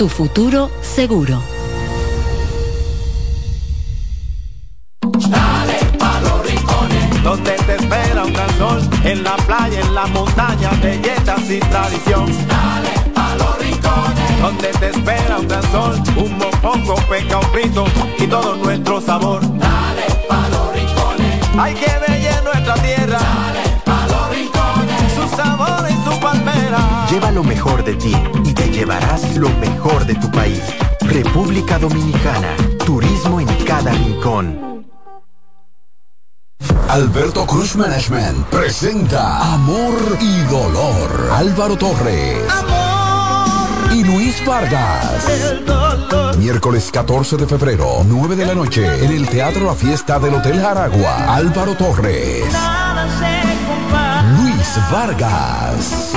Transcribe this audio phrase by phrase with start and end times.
[0.00, 1.42] tu futuro seguro.
[5.02, 10.06] Dale pa los rincones, donde te espera un gran sol, en la playa, en la
[10.06, 12.24] montaña, belletas y tradición.
[12.48, 17.84] Dale pa los rincones, donde te espera un gran sol, un mopongo, peca, un frito
[18.18, 19.42] y todo nuestro sabor.
[19.58, 23.18] Dale pa los rincones, hay que ver nuestra tierra.
[23.18, 23.59] Dale
[27.10, 28.14] Lleva lo mejor de ti
[28.44, 30.62] y te llevarás lo mejor de tu país.
[31.00, 32.54] República Dominicana,
[32.86, 34.86] turismo en cada rincón.
[36.88, 41.30] Alberto Cruz Management presenta Amor y Dolor.
[41.32, 42.38] Álvaro Torres.
[43.92, 45.26] Y Luis Vargas.
[46.38, 50.60] Miércoles 14 de febrero, 9 de la noche, en el Teatro La Fiesta del Hotel
[50.60, 51.34] Jaragua.
[51.34, 52.44] Álvaro Torres.
[54.36, 56.12] Luis Vargas.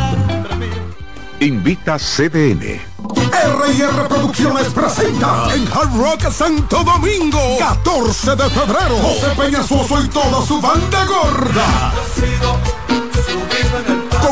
[1.40, 2.62] Invita CDN.
[2.62, 10.40] R&R Producciones presenta en Hard Rock Santo Domingo 14 de febrero José Peñasuoso y toda
[10.46, 11.92] su banda gorda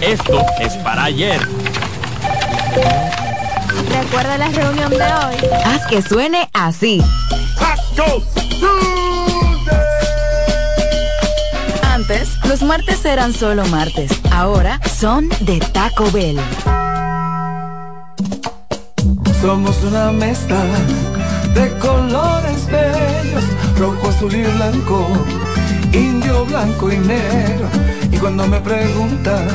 [0.00, 1.40] Esto es para ayer.
[3.88, 5.36] Recuerda la reunión de hoy.
[5.64, 7.02] Haz que suene así.
[11.82, 14.12] Antes, los martes eran solo martes.
[14.30, 16.38] Ahora son de Taco Bell.
[19.40, 20.62] Somos una mezcla
[21.54, 23.44] de colores bellos,
[23.78, 25.08] rojo, azul y blanco,
[25.92, 27.68] indio, blanco y negro.
[28.12, 29.48] Y cuando me preguntan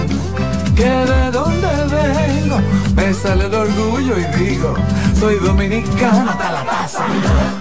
[0.75, 2.57] que de dónde vengo,
[2.95, 4.75] me sale el orgullo y digo,
[5.19, 7.05] soy dominicano hasta la taza.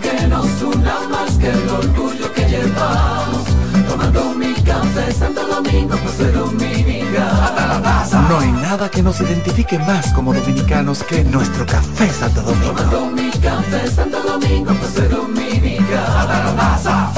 [0.01, 3.45] Que nos una más que el orgullo que llevamos,
[3.89, 8.23] tomando mi café Santo Domingo, pues soy dominicano hasta la taza.
[8.29, 12.73] No hay nada que nos identifique más como dominicanos que nuestro café Santo Domingo.
[12.73, 17.13] Tomando mi café Santo Domingo, pues soy dominicano hasta la taza.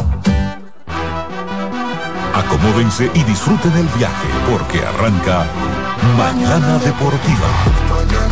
[2.34, 5.46] Acomódense y disfruten el viaje porque arranca
[6.16, 8.23] Mañana Deportiva.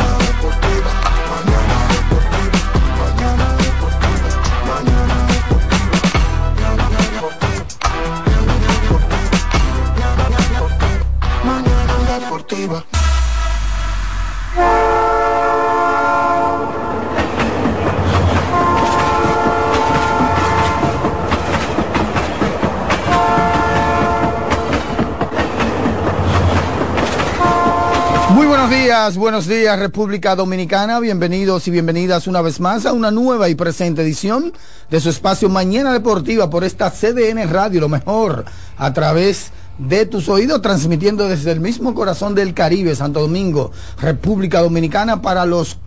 [29.33, 34.03] Buenos días República Dominicana, bienvenidos y bienvenidas una vez más a una nueva y presente
[34.03, 34.53] edición
[34.91, 38.45] de su espacio Mañana Deportiva por esta CDN Radio, lo mejor
[38.77, 44.61] a través de tus oídos, transmitiendo desde el mismo corazón del Caribe, Santo Domingo, República
[44.61, 45.79] Dominicana, para los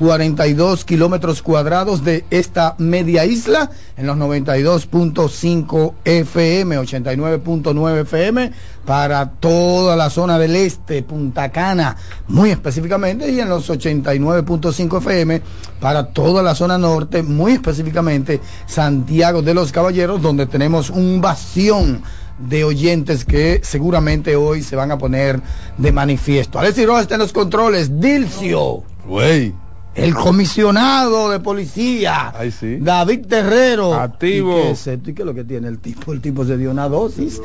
[0.00, 8.52] 48.442 kilómetros cuadrados de esta media isla, en los 92.5 FM, 89.9 FM,
[8.84, 11.96] para toda la zona del este, Punta Cana,
[12.28, 15.42] muy específicamente, y en los 89.5 FM,
[15.80, 22.02] para toda la zona norte, muy específicamente, Santiago de los Caballeros, donde tenemos un bastión
[22.38, 25.40] de oyentes que seguramente hoy se van a poner
[25.78, 26.58] de manifiesto.
[26.58, 28.00] Alexis Rojas está en los controles.
[28.00, 28.82] Dilcio.
[29.06, 29.54] Güey.
[29.94, 32.32] El comisionado de policía.
[32.36, 32.78] Ay, sí.
[32.80, 33.94] David Terrero.
[33.94, 34.58] Activo.
[34.58, 35.10] ¿Y qué es esto?
[35.10, 36.12] ¿Y qué es lo que tiene el tipo?
[36.12, 37.40] El tipo se dio una dosis.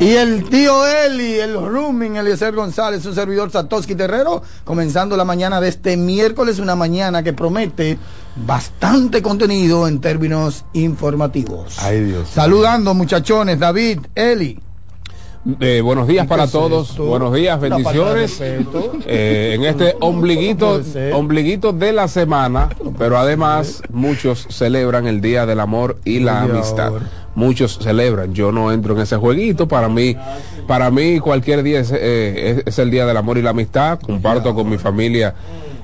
[0.00, 5.60] Y el tío Eli, el rooming, Eliezer González, un servidor Satoshi Terrero, comenzando la mañana
[5.60, 7.98] de este miércoles, una mañana que promete
[8.46, 11.78] bastante contenido en términos informativos.
[11.78, 12.28] Ay, Dios.
[12.28, 14.60] Saludando muchachones, David, Eli.
[15.60, 18.38] Eh, buenos días para todos, buenos días, bendiciones.
[18.38, 20.82] Eh, en este ombliguito,
[21.14, 22.68] ombliguito de la semana,
[22.98, 26.92] pero además muchos celebran el Día del Amor y la Amistad.
[27.34, 30.16] Muchos celebran, yo no entro en ese jueguito, para mí,
[30.66, 34.54] para mí cualquier día es, eh, es el Día del Amor y la Amistad, comparto
[34.54, 35.34] con mi familia.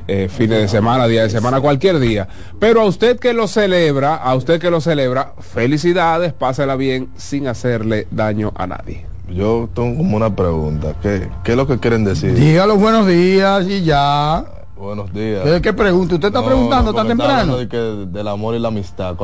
[0.07, 2.29] Eh, fines de semana, día de semana, cualquier día.
[2.59, 7.47] Pero a usted que lo celebra, a usted que lo celebra, felicidades, pásela bien sin
[7.47, 9.14] hacerle daño a nadie.
[9.29, 10.95] Yo tengo como una pregunta.
[11.03, 12.35] ¿Qué, qué es lo que quieren decir?
[12.35, 14.45] Diga los buenos días y ya.
[14.77, 15.43] Buenos días.
[15.45, 16.17] ¿Qué, qué pregunta?
[16.17, 17.57] ¿Usted está preguntando tan temprano?
[17.57, 19.15] De que, del amor y la amistad.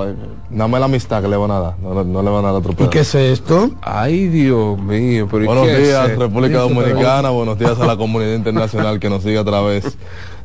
[0.49, 1.79] Nada más la amistad que le van a dar.
[1.81, 2.85] No, no le van a dar otro pedazo.
[2.85, 3.71] ¿Y qué es esto?
[3.83, 5.29] Ay, Dios mío.
[5.31, 7.31] Pero buenos días, República Dominicana.
[7.31, 9.99] buenos días a la comunidad internacional que nos sigue a través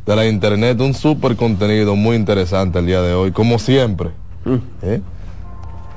[0.05, 0.81] de la internet.
[0.81, 4.09] Un súper contenido muy interesante el día de hoy, como siempre.
[4.43, 4.55] Mm.
[4.81, 5.01] ¿Eh?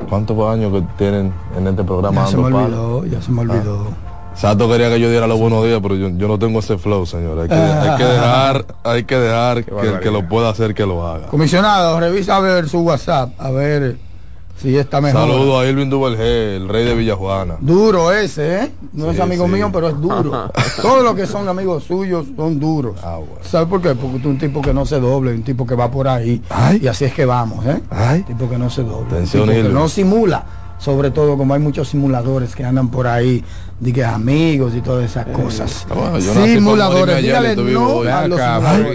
[0.09, 2.25] ¿Cuántos años que tienen en este programa?
[2.25, 3.87] Ya se me olvidó, ya se me olvidó.
[3.91, 4.09] Ah.
[4.35, 7.41] Sato quería que yo diera los buenos días, pero yo, no tengo ese flow, señor.
[7.41, 7.55] Hay que,
[8.05, 11.27] dejar, hay que dejar que el que lo pueda hacer que lo haga.
[11.27, 13.97] Comisionado, revisa a ver su WhatsApp, a ver
[14.61, 15.21] Sí, está mejor.
[15.21, 17.57] Saludo a Irving Duvergé, el rey de Villajuana.
[17.61, 18.73] Duro ese, ¿eh?
[18.93, 20.51] No es amigo mío, pero es duro.
[20.83, 22.97] Todos los que son amigos suyos son duros.
[23.03, 23.95] Ah, ¿Sabes por qué?
[23.95, 26.43] Porque tú un tipo que no se doble, un tipo que va por ahí.
[26.81, 27.81] Y así es que vamos, ¿eh?
[27.91, 29.07] Un tipo que no se doble.
[29.15, 30.45] Atención, que no simula
[30.79, 33.45] sobre todo como hay muchos simuladores que andan por ahí,
[33.81, 35.87] de que amigos y todas esas cosas.
[36.45, 38.41] simuladores, dígale no a los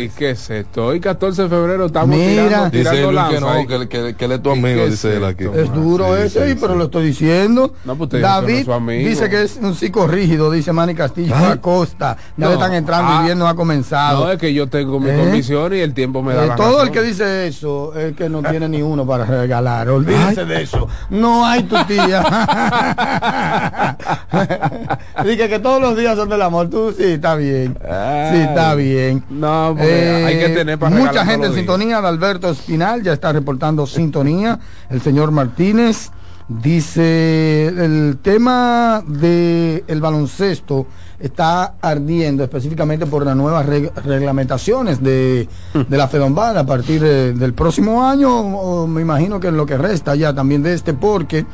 [0.01, 0.87] ¿Y qué es esto?
[0.87, 4.31] Hoy 14 de febrero estamos Mira, tirando, tirando dice que no, que, que, que, él
[4.33, 5.45] es tu amigo, dice él aquí.
[5.53, 7.73] Es duro ese, sí, pero lo estoy diciendo.
[7.85, 12.17] No, pues David dice que es un psicorrígido, dice Manny Castillo Acosta.
[12.35, 14.25] Ya le están entrando y ah, bien no ha comenzado.
[14.25, 15.17] No, es que yo tengo mi ¿Eh?
[15.17, 18.41] comisión y el tiempo me da eh, Todo el que dice eso es que no
[18.41, 19.89] tiene ni uno para regalar.
[19.89, 20.87] Olvídese de eso.
[21.09, 22.23] No hay tía.
[25.25, 26.69] Dije que todos los días son del amor.
[26.69, 27.77] Tú sí, está bien.
[27.79, 29.23] Sí, está bien.
[29.29, 32.01] No, eh, hay que tener para Mucha gente en sintonía.
[32.01, 34.59] De Alberto Espinal ya está reportando sintonía.
[34.89, 36.11] El señor Martínez.
[36.49, 40.87] Dice el tema del el baloncesto
[41.17, 48.03] está ardiendo específicamente por las nuevas reglamentaciones de, de la FEDOMBAD a partir del próximo
[48.05, 51.45] año, me imagino que en lo que resta ya también de este, porque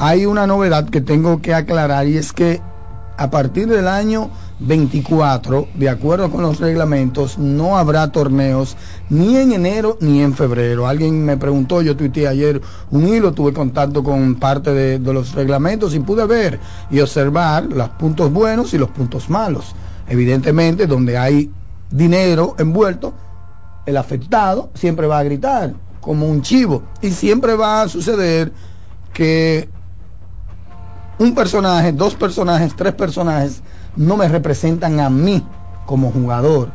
[0.00, 2.62] hay una novedad que tengo que aclarar y es que
[3.16, 4.30] a partir del año
[4.60, 8.76] 24, de acuerdo con los reglamentos, no habrá torneos
[9.10, 10.86] ni en enero ni en febrero.
[10.86, 12.60] Alguien me preguntó, yo tuiteé ayer
[12.92, 16.60] un hilo, tuve contacto con parte de, los reglamentos y pude ver
[16.92, 19.74] y observar los puntos buenos y los puntos malos.
[20.08, 21.50] Evidentemente, donde hay
[21.90, 23.14] dinero envuelto,
[23.84, 28.52] el afectado siempre va a gritar como un chivo y siempre va a suceder
[29.12, 29.68] que
[31.18, 33.62] un personaje, dos personajes, tres personajes
[33.96, 35.44] no me representan a mí
[35.86, 36.70] como jugador.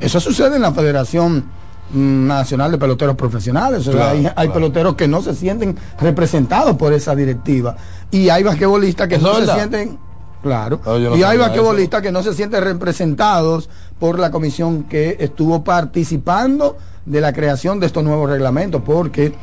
[0.00, 1.44] Eso sucede en la Federación
[1.92, 3.88] Nacional de Peloteros Profesionales.
[4.36, 7.76] hay, peloteros que no se sienten representados por esa directiva.
[8.10, 9.98] Y hay basquetbolistas que no se sienten.
[10.42, 10.80] Claro.
[11.16, 13.68] y hay basquetbolistas que no se sienten representados
[13.98, 16.76] por la comisión que estuvo participando
[17.06, 19.34] de la creación de estos nuevos reglamentos, porque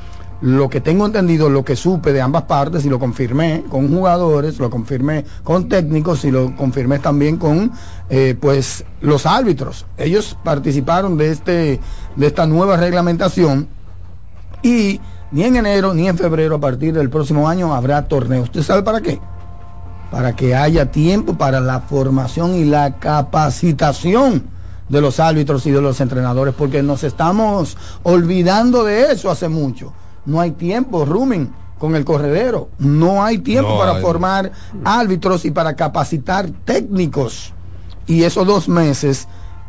[0.45, 4.59] lo que tengo entendido, lo que supe de ambas partes y lo confirmé con jugadores,
[4.59, 7.71] lo confirmé con técnicos y lo confirmé también con
[8.11, 9.87] eh, pues los árbitros.
[9.97, 11.79] Ellos participaron de este
[12.15, 13.67] de esta nueva reglamentación
[14.61, 18.43] y ni en enero ni en febrero a partir del próximo año habrá torneo.
[18.43, 19.19] ¿Usted sabe para qué?
[20.11, 24.43] Para que haya tiempo para la formación y la capacitación
[24.89, 29.91] de los árbitros y de los entrenadores, porque nos estamos olvidando de eso hace mucho
[30.25, 32.69] no hay tiempo, Rumen, con el corredero.
[32.79, 34.51] No hay tiempo para formar
[34.83, 37.53] árbitros y para capacitar técnicos.
[38.07, 39.27] Y esos dos meses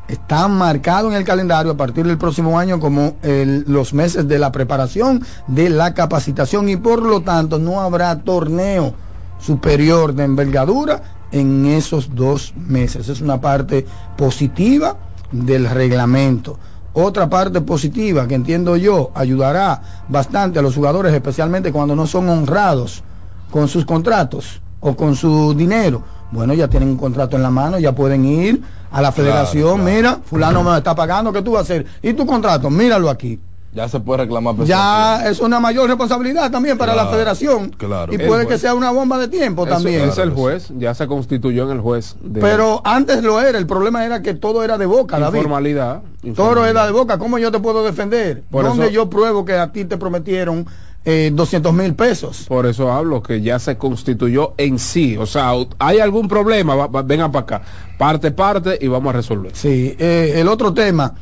[0.08, 4.52] están marcados en el calendario a partir del próximo año como los meses de la
[4.52, 8.94] preparación, de la capacitación y por lo tanto no habrá torneo
[9.40, 13.08] superior de envergadura en esos dos meses.
[13.08, 13.86] Es una parte
[14.16, 14.96] positiva
[15.32, 16.58] del reglamento.
[16.98, 22.26] Otra parte positiva que entiendo yo ayudará bastante a los jugadores, especialmente cuando no son
[22.26, 23.02] honrados
[23.50, 26.02] con sus contratos o con su dinero.
[26.32, 30.20] Bueno, ya tienen un contrato en la mano, ya pueden ir a la federación, mira,
[30.24, 31.86] fulano me está pagando, ¿qué tú vas a hacer?
[32.00, 32.70] ¿Y tu contrato?
[32.70, 33.38] Míralo aquí.
[33.73, 38.12] Ya se puede reclamar ya es una mayor responsabilidad también para la federación claro.
[38.12, 41.64] y puede que sea una bomba de tiempo también es el juez ya se constituyó
[41.64, 45.18] en el juez pero antes lo era el problema era que todo era de boca
[45.18, 46.02] David informalidad,
[46.35, 49.73] todo era de boca cómo yo te puedo defender por dónde yo pruebo que a
[49.73, 50.66] ti te prometieron
[51.08, 52.46] eh, 200 mil pesos.
[52.49, 55.16] Por eso hablo que ya se constituyó en sí.
[55.16, 57.62] O sea, hay algún problema, vengan para acá.
[57.96, 59.52] Parte, parte y vamos a resolver.
[59.54, 61.14] Sí, eh, el otro tema,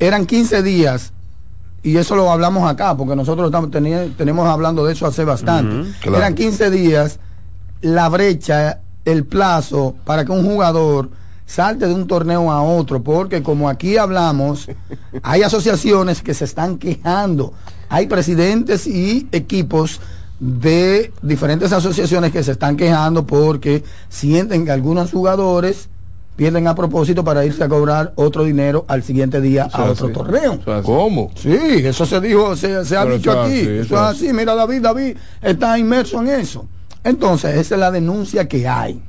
[0.00, 1.12] eran 15 días
[1.86, 5.88] y eso lo hablamos acá, porque nosotros estamos tenemos hablando de eso hace bastante.
[6.02, 7.20] Eran 15 días
[7.80, 11.10] la brecha, el plazo para que un jugador
[11.46, 14.68] salte de un torneo a otro, porque como aquí hablamos,
[15.22, 17.52] hay asociaciones que se están quejando,
[17.88, 20.00] hay presidentes y equipos
[20.40, 25.88] de diferentes asociaciones que se están quejando porque sienten que algunos jugadores
[26.36, 30.60] pierden a propósito para irse a cobrar otro dinero al siguiente día a otro torneo.
[30.82, 31.30] ¿Cómo?
[31.34, 33.60] Sí, eso se dijo, se, ha dicho aquí.
[33.60, 34.32] eso es así.
[34.32, 36.66] Mira, David, David está inmerso en eso.
[37.02, 39.00] Entonces, esa es la denuncia que hay.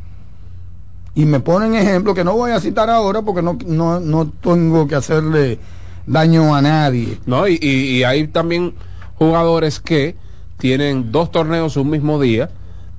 [1.15, 4.87] Y me ponen ejemplo que no voy a citar ahora porque no, no, no tengo
[4.87, 5.59] que hacerle
[6.05, 7.19] daño a nadie.
[7.25, 8.73] No, y, y hay también
[9.15, 10.15] jugadores que
[10.57, 12.49] tienen dos torneos un mismo día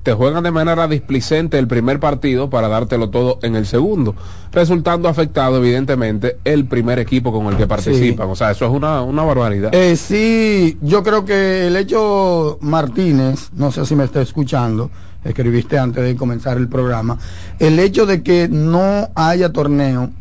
[0.03, 4.15] te juegan de manera displicente el primer partido para dártelo todo en el segundo,
[4.51, 8.29] resultando afectado evidentemente el primer equipo con el que participan.
[8.29, 9.73] O sea, eso es una, una barbaridad.
[9.73, 14.89] Eh, sí, yo creo que el hecho Martínez, no sé si me está escuchando,
[15.23, 17.17] escribiste antes de comenzar el programa,
[17.59, 20.11] el hecho de que no haya torneo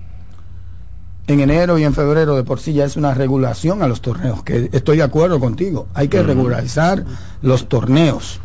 [1.28, 4.42] en enero y en febrero de por sí ya es una regulación a los torneos,
[4.42, 7.04] que estoy de acuerdo contigo, hay que regularizar
[7.42, 8.40] los torneos,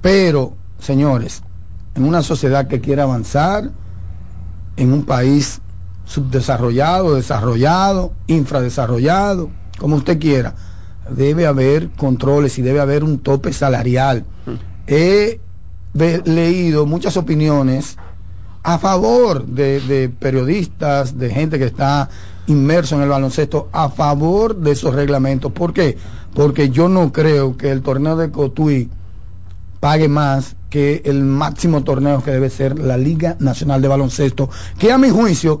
[0.00, 1.42] pero señores,
[1.94, 3.70] en una sociedad que quiere avanzar,
[4.76, 5.60] en un país
[6.04, 10.54] subdesarrollado, desarrollado, infradesarrollado, como usted quiera,
[11.10, 14.24] debe haber controles y debe haber un tope salarial.
[14.86, 15.40] He
[15.94, 17.96] leído muchas opiniones
[18.62, 22.08] a favor de, de, periodistas, de gente que está
[22.46, 25.52] inmerso en el baloncesto, a favor de esos reglamentos.
[25.52, 25.96] ¿Por qué?
[26.34, 28.90] Porque yo no creo que el torneo de Cotuí
[29.80, 34.90] pague más que el máximo torneo que debe ser la Liga Nacional de Baloncesto, que
[34.90, 35.60] a mi juicio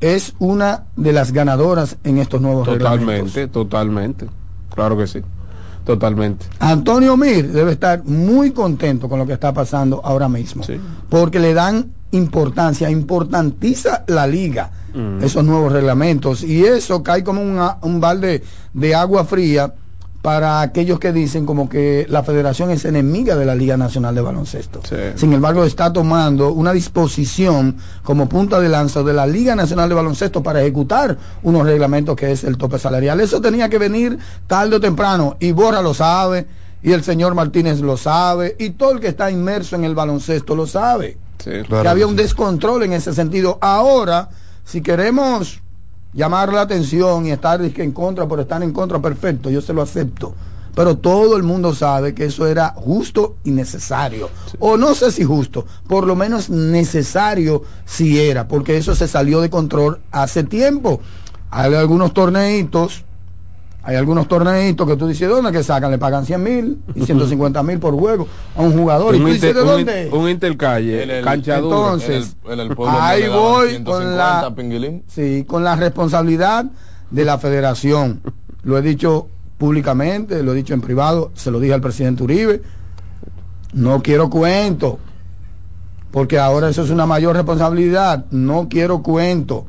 [0.00, 4.28] es una de las ganadoras en estos nuevos Totalmente, totalmente.
[4.72, 5.20] Claro que sí.
[5.84, 6.46] Totalmente.
[6.60, 10.62] Antonio Mir debe estar muy contento con lo que está pasando ahora mismo.
[11.08, 15.24] Porque le dan importancia, importantiza la liga, mm.
[15.24, 16.44] esos nuevos reglamentos.
[16.44, 19.74] Y eso cae como un balde de agua fría
[20.22, 24.20] para aquellos que dicen como que la federación es enemiga de la Liga Nacional de
[24.20, 24.80] Baloncesto.
[25.16, 29.96] Sin embargo, está tomando una disposición como punta de lanza de la Liga Nacional de
[29.96, 33.20] Baloncesto para ejecutar unos reglamentos que es el tope salarial.
[33.20, 36.46] Eso tenía que venir tarde o temprano y Borra lo sabe
[36.84, 40.54] y el señor Martínez lo sabe y todo el que está inmerso en el baloncesto
[40.54, 41.18] lo sabe.
[41.42, 43.58] que había un descontrol en ese sentido.
[43.60, 44.28] Ahora,
[44.64, 45.62] si queremos
[46.14, 49.82] llamar la atención y estar en contra por estar en contra, perfecto, yo se lo
[49.82, 50.34] acepto.
[50.74, 54.30] Pero todo el mundo sabe que eso era justo y necesario.
[54.58, 59.42] O no sé si justo, por lo menos necesario si era, porque eso se salió
[59.42, 61.00] de control hace tiempo.
[61.50, 63.04] Hay algunos torneitos
[63.84, 65.90] hay algunos torneitos que tú dices, ¿dónde que sacan?
[65.90, 69.14] Le pagan 100 mil y 150 mil por juego a un jugador.
[69.14, 70.08] Un ¿Y tú ¿de dónde?
[70.12, 72.36] Un, Intercalle, cancha Entonces,
[72.88, 74.52] ahí voy con la,
[75.08, 76.66] sí, con la responsabilidad
[77.10, 78.20] de la federación.
[78.62, 82.62] Lo he dicho públicamente, lo he dicho en privado, se lo dije al presidente Uribe.
[83.72, 84.98] No quiero cuento,
[86.12, 88.26] porque ahora eso es una mayor responsabilidad.
[88.30, 89.66] No quiero cuento.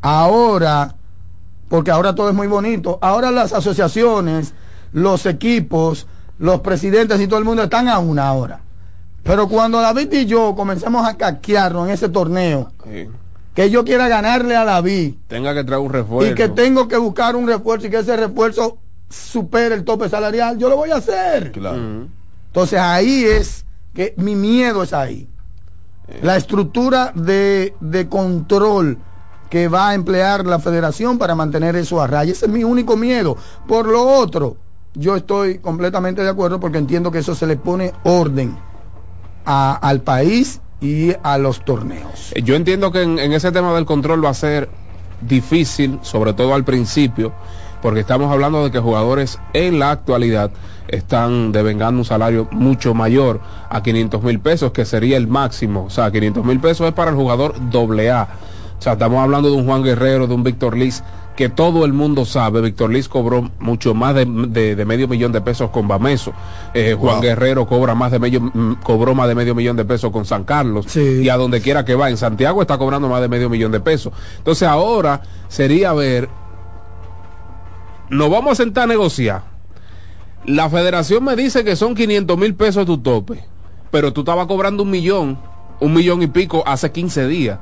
[0.00, 0.96] Ahora
[1.70, 2.98] porque ahora todo es muy bonito.
[3.00, 4.54] Ahora las asociaciones,
[4.92, 6.08] los equipos,
[6.40, 8.60] los presidentes y todo el mundo están a una hora.
[9.22, 12.72] Pero cuando David y yo comenzamos a caquearnos en ese torneo,
[13.54, 16.96] que yo quiera ganarle a David, tenga que traer un refuerzo y que tengo que
[16.96, 20.96] buscar un refuerzo y que ese refuerzo supere el tope salarial, yo lo voy a
[20.96, 21.52] hacer.
[21.54, 25.28] Entonces ahí es que mi miedo es ahí.
[26.08, 26.18] Eh.
[26.24, 28.98] La estructura de, de control
[29.50, 32.32] que va a emplear la federación para mantener eso a raya.
[32.32, 33.36] Ese es mi único miedo.
[33.66, 34.56] Por lo otro,
[34.94, 38.56] yo estoy completamente de acuerdo porque entiendo que eso se le pone orden
[39.44, 42.32] al país y a los torneos.
[42.32, 44.68] Eh, yo entiendo que en, ese tema del control va a ser
[45.20, 47.32] difícil, sobre todo al principio,
[47.82, 50.50] porque estamos hablando de que jugadores en la actualidad
[50.88, 55.84] están devengando un salario mucho mayor a 500 mil pesos, que sería el máximo.
[55.84, 58.28] O sea, 500 mil pesos es para el jugador doble A
[58.80, 61.02] O sea, estamos hablando de un Juan Guerrero, de un Víctor Liz,
[61.36, 62.62] que todo el mundo sabe.
[62.62, 66.32] Víctor Liz cobró mucho más de, medio millón de pesos con Bameso.
[66.72, 70.10] Eh, Juan Guerrero cobra más de medio, mm, cobró más de medio millón de pesos
[70.10, 70.96] con San Carlos.
[70.96, 72.08] Y a donde quiera que va.
[72.08, 74.14] En Santiago está cobrando más de medio millón de pesos.
[74.38, 76.30] Entonces ahora sería ver,
[78.08, 79.42] nos vamos a sentar a negociar.
[80.46, 83.44] La federación me dice que son 500 mil pesos tu tope,
[83.90, 85.38] pero tú estabas cobrando un millón,
[85.80, 87.58] un millón y pico hace 15 días.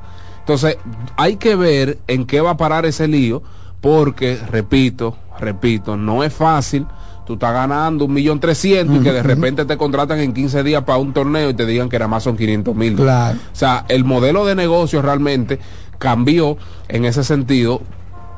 [0.49, 0.78] Entonces,
[1.19, 3.43] hay que ver en qué va a parar ese lío,
[3.83, 6.87] porque, repito, repito, no es fácil.
[7.26, 10.85] Tú estás ganando un millón trescientos y que de repente te contratan en 15 días
[10.85, 12.99] para un torneo y te digan que era más son 500 mil.
[12.99, 15.59] O sea, el modelo de negocio realmente
[15.99, 16.57] cambió
[16.88, 17.83] en ese sentido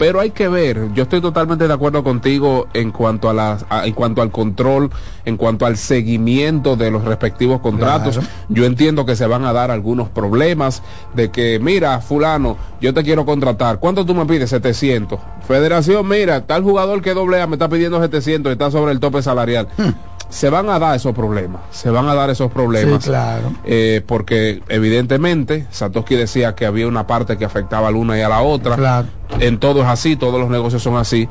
[0.01, 4.23] pero hay que ver, yo estoy totalmente de acuerdo contigo en cuanto a en cuanto
[4.23, 4.91] al control,
[5.27, 8.19] en cuanto al seguimiento de los respectivos contratos.
[8.49, 10.83] Yo entiendo que se van a dar algunos problemas
[11.15, 14.49] de que, mira, fulano, yo te quiero contratar, ¿cuánto tú me pides?
[14.49, 15.21] 700.
[15.47, 19.01] Federación, mira, tal jugador que doble A me está pidiendo 700 y está sobre el
[19.01, 19.69] tope salarial.
[19.77, 23.05] Hmm se van a dar esos problemas, se van a dar esos problemas.
[23.05, 23.53] claro.
[23.65, 28.23] Eh, porque evidentemente Satoshi decía que había una parte que afectaba a la una y
[28.23, 28.77] a la otra.
[28.77, 29.09] Claro.
[29.39, 31.29] En todo es así, todos los negocios son así.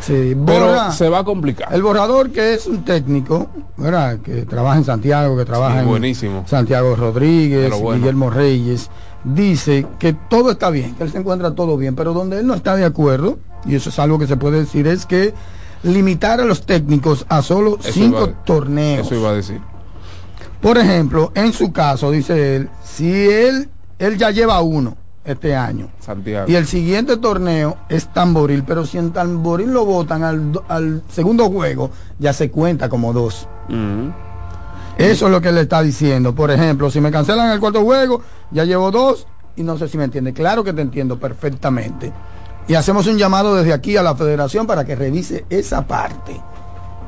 [0.00, 1.74] Sí, pero se va a complicar.
[1.74, 4.18] El borrador que es un técnico, ¿verdad?
[4.20, 8.90] que trabaja en Santiago, que trabaja en Santiago Rodríguez, Guillermo Reyes,
[9.24, 12.54] dice que todo está bien, que él se encuentra todo bien, pero donde él no
[12.54, 15.34] está de acuerdo, y eso es algo que se puede decir, es que
[15.82, 19.06] limitar a los técnicos a solo cinco torneos.
[19.06, 19.60] Eso iba a decir.
[20.60, 25.88] Por ejemplo, en su caso, dice él, si él, él ya lleva uno este año.
[26.00, 26.50] Santiago.
[26.50, 31.90] Y el siguiente torneo es Tamboril, pero si en Tamboril lo votan al, segundo juego,
[32.18, 33.48] ya se cuenta como dos.
[34.98, 36.34] Eso es lo que él está diciendo.
[36.34, 38.20] Por ejemplo, si me cancelan el cuarto juego,
[38.50, 40.34] ya llevo dos y no sé si me entiende.
[40.34, 42.12] Claro que te entiendo perfectamente.
[42.68, 46.40] Y hacemos un llamado desde aquí a la federación para que revise esa parte.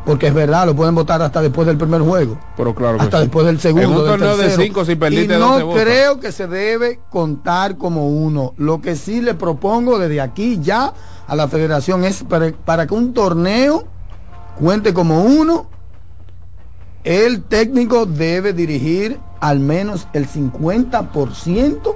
[0.05, 2.37] Porque es verdad, lo pueden votar hasta después del primer juego.
[2.57, 4.05] Pero claro hasta después del segundo.
[4.37, 8.55] de cinco, si y no creo que se debe contar como uno.
[8.57, 10.93] Lo que sí le propongo desde aquí ya
[11.29, 13.87] a la federación es para, para que un torneo
[14.59, 15.69] cuente como uno,
[17.05, 21.95] el técnico debe dirigir al menos el 50%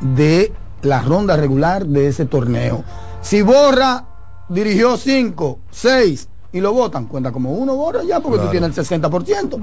[0.00, 2.84] de la ronda regular de ese torneo.
[3.20, 4.04] Si Borra
[4.48, 9.00] dirigió 5, 6 y lo votan, cuenta como uno Borra ya porque tú tienes el
[9.00, 9.60] 60%.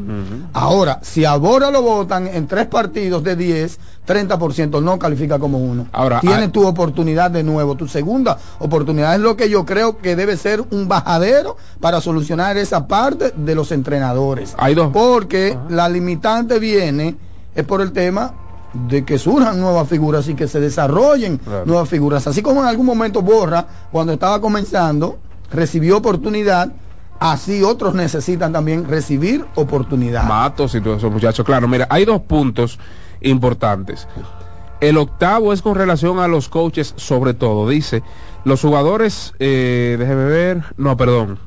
[0.53, 5.57] Ahora, si a Borra lo votan en tres partidos de 10, 30% no califica como
[5.57, 5.87] uno.
[5.91, 9.15] Ahora, tienes tu oportunidad de nuevo, tu segunda oportunidad.
[9.15, 13.55] Es lo que yo creo que debe ser un bajadero para solucionar esa parte de
[13.55, 14.55] los entrenadores.
[14.57, 14.91] Hay dos.
[14.93, 17.17] Porque la limitante viene
[17.53, 18.33] es por el tema
[18.73, 22.27] de que surjan nuevas figuras y que se desarrollen nuevas figuras.
[22.27, 25.19] Así como en algún momento Borra, cuando estaba comenzando,
[25.51, 26.71] recibió oportunidad,
[27.19, 30.23] así otros necesitan también recibir oportunidad.
[30.23, 31.45] Matos y todos esos muchachos.
[31.45, 32.79] Claro, mira, hay dos puntos
[33.21, 34.07] importantes.
[34.79, 37.67] El octavo es con relación a los coaches, sobre todo.
[37.67, 38.03] Dice,
[38.43, 41.39] los jugadores, eh, déjeme ver, no, perdón,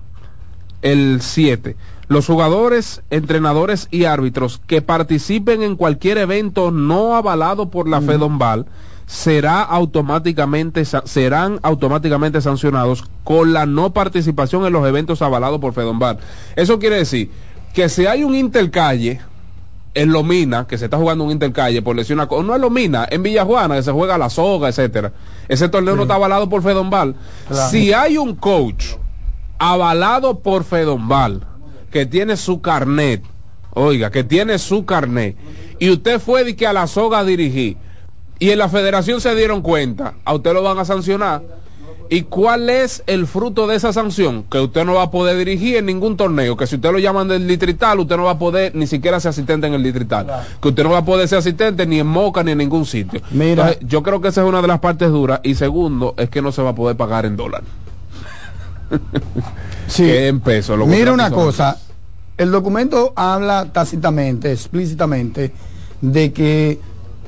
[0.82, 1.76] el 7
[2.10, 8.66] los jugadores, entrenadores y árbitros que participen en cualquier evento no avalado por la FEDOMBAL
[9.06, 16.18] será automáticamente, serán automáticamente sancionados con la no participación en los eventos avalados por FEDOMBAL.
[16.56, 17.30] Eso quiere decir
[17.74, 19.20] que si hay un intercalle
[19.94, 23.76] en Lomina, que se está jugando un intercalle por lesión, no es Lomina, en Villajuana,
[23.76, 25.12] que se juega la soga, etcétera.
[25.46, 27.14] Ese torneo no está avalado por Fedombal.
[27.70, 28.96] Si hay un coach
[29.60, 31.46] avalado por Fedombal,
[31.90, 33.22] que tiene su carnet,
[33.74, 35.36] oiga, que tiene su carnet,
[35.78, 37.76] y usted fue de que a la soga a dirigir,
[38.38, 41.42] y en la federación se dieron cuenta, a usted lo van a sancionar.
[42.12, 44.42] ¿Y cuál es el fruto de esa sanción?
[44.50, 47.28] Que usted no va a poder dirigir en ningún torneo, que si usted lo llaman
[47.28, 50.26] del distrital, usted no va a poder ni siquiera ser asistente en el distrital,
[50.60, 53.20] que usted no va a poder ser asistente ni en Moca ni en ningún sitio.
[53.30, 56.42] Mira, yo creo que esa es una de las partes duras y segundo es que
[56.42, 57.62] no se va a poder pagar en dólar.
[59.86, 60.10] Sí.
[60.86, 61.78] Mira una cosa,
[62.36, 65.52] el documento habla tácitamente, explícitamente,
[66.00, 66.80] de que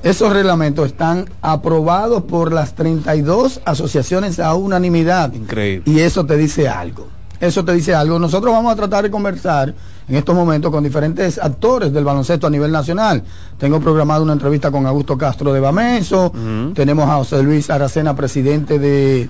[0.03, 5.33] esos reglamentos están aprobados por las 32 asociaciones a unanimidad.
[5.33, 5.91] Increíble.
[5.91, 7.09] Y eso te dice algo.
[7.43, 8.19] Eso te dice algo.
[8.19, 9.75] Nosotros vamos a tratar de conversar
[10.09, 13.23] en estos momentos con diferentes actores del baloncesto a nivel nacional.
[13.59, 16.33] Tengo programado una entrevista con Augusto Castro de Bameso.
[16.75, 19.29] Tenemos a José Luis Aracena, presidente de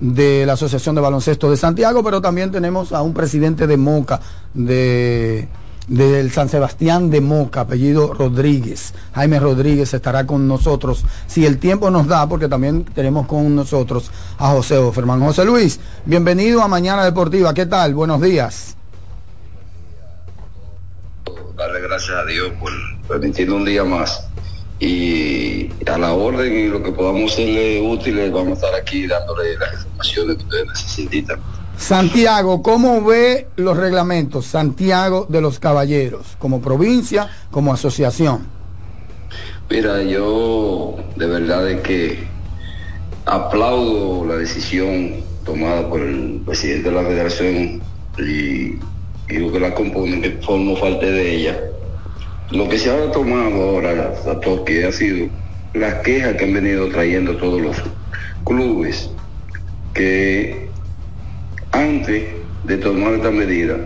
[0.00, 4.20] de la Asociación de Baloncesto de Santiago, pero también tenemos a un presidente de Moca,
[4.54, 5.48] de
[5.88, 8.92] del San Sebastián de Moca, apellido Rodríguez.
[9.14, 14.10] Jaime Rodríguez estará con nosotros, si el tiempo nos da, porque también tenemos con nosotros
[14.38, 15.20] a José Oferman.
[15.20, 17.54] José Luis, bienvenido a Mañana Deportiva.
[17.54, 17.94] ¿Qué tal?
[17.94, 18.76] Buenos días.
[21.56, 22.72] Darle gracias a Dios por
[23.08, 24.28] permitirnos un día más.
[24.78, 29.56] Y a la orden y lo que podamos serle útiles, vamos a estar aquí dándole
[29.56, 31.40] las informaciones que ustedes necesitan.
[31.78, 38.46] Santiago, ¿cómo ve los reglamentos Santiago de los Caballeros, como provincia, como asociación?
[39.68, 42.26] Mira, yo de verdad de que
[43.26, 47.82] aplaudo la decisión tomada por el presidente de la federación
[48.18, 48.78] y,
[49.38, 51.60] lo que la componen, que formo parte de ella.
[52.50, 55.28] Lo que se ha tomado ahora a toque ha sido
[55.74, 57.76] las quejas que han venido trayendo todos los
[58.44, 59.10] clubes
[59.94, 60.68] que
[61.72, 62.24] antes
[62.64, 63.76] de tomar esta medida,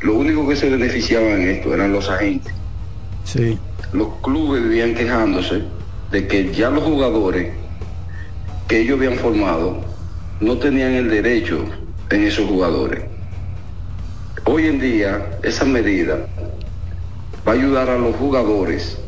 [0.00, 2.52] lo único que se beneficiaban en esto eran los agentes.
[3.24, 3.58] Sí.
[3.92, 5.62] Los clubes vivían quejándose
[6.10, 7.52] de que ya los jugadores
[8.66, 9.80] que ellos habían formado
[10.40, 11.64] no tenían el derecho
[12.10, 13.04] en esos jugadores.
[14.44, 16.26] Hoy en día, esa medida
[17.46, 18.98] va a ayudar a los jugadores,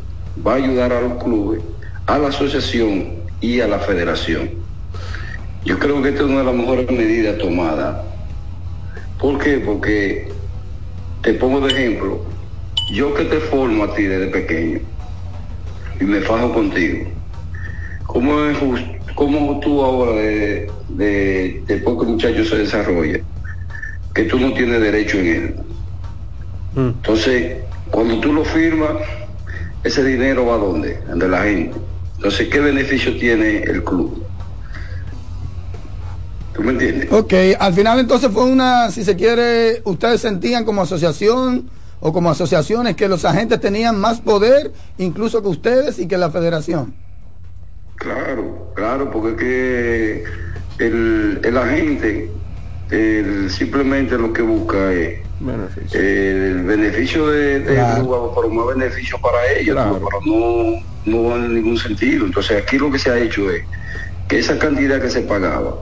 [0.47, 1.61] va a ayudar a los clubes,
[2.07, 4.51] a la asociación y a la federación.
[5.64, 7.97] Yo creo que esta es una de las mejores medidas tomadas.
[9.21, 9.59] ¿Por qué?
[9.59, 10.29] Porque
[11.23, 12.21] te pongo de ejemplo,
[12.92, 14.81] yo que te formo a ti desde pequeño
[16.01, 17.07] y me fajo contigo,
[18.07, 18.59] ¿cómo es
[19.14, 23.21] cómo tú ahora de, de, que el muchacho se desarrolla,
[24.14, 25.55] que tú no tienes derecho en él?
[26.75, 26.88] Mm.
[26.88, 27.59] Entonces,
[27.92, 28.96] cuando tú lo firmas,
[29.85, 30.98] ese dinero va a dónde?
[31.14, 31.78] De la gente.
[32.16, 34.24] Entonces, ¿qué beneficio tiene el club?
[36.55, 37.12] ¿Tú me entiendes?
[37.12, 42.31] Ok, al final entonces fue una, si se quiere, ustedes sentían como asociación o como
[42.31, 46.94] asociaciones que los agentes tenían más poder incluso que ustedes y que la federación.
[47.96, 50.24] Claro, claro, porque que
[50.85, 52.33] el, el agente
[53.48, 55.20] simplemente lo que busca es
[55.92, 58.33] el beneficio de, de claro.
[58.50, 62.26] más beneficio para ellos, pero no, no va en ningún sentido.
[62.26, 63.64] Entonces aquí lo que se ha hecho es
[64.28, 65.76] que esa cantidad que se pagaba,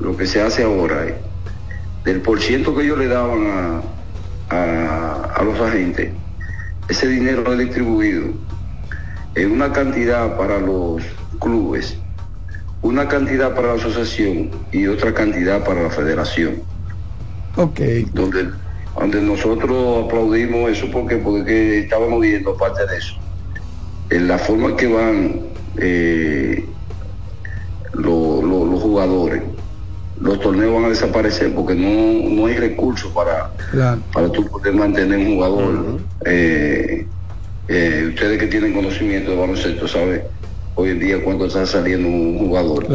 [0.00, 1.14] lo que se hace ahora es,
[2.04, 3.46] del por ciento que ellos le daban
[4.50, 6.10] a, a, los agentes,
[6.88, 8.24] ese dinero es distribuido
[9.34, 11.02] en una cantidad para los
[11.40, 11.96] clubes,
[12.82, 16.62] una cantidad para la asociación y otra cantidad para la federación.
[17.56, 17.80] Ok.
[18.12, 18.50] Donde,
[18.98, 23.14] donde nosotros aplaudimos eso porque, porque estábamos viendo parte de eso.
[24.10, 25.40] En la forma que van
[25.78, 26.64] eh,
[27.94, 29.42] los jugadores
[30.22, 33.50] los torneos van a desaparecer porque no, no hay recursos para,
[34.12, 36.00] para tú poder mantener un jugador.
[36.24, 37.06] Eh,
[37.68, 40.22] eh, ustedes que tienen conocimiento de baloncesto saben
[40.76, 42.86] hoy en día cuánto está saliendo un jugador.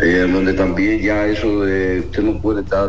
[0.00, 2.88] Eh, donde también ya eso de usted no puede estar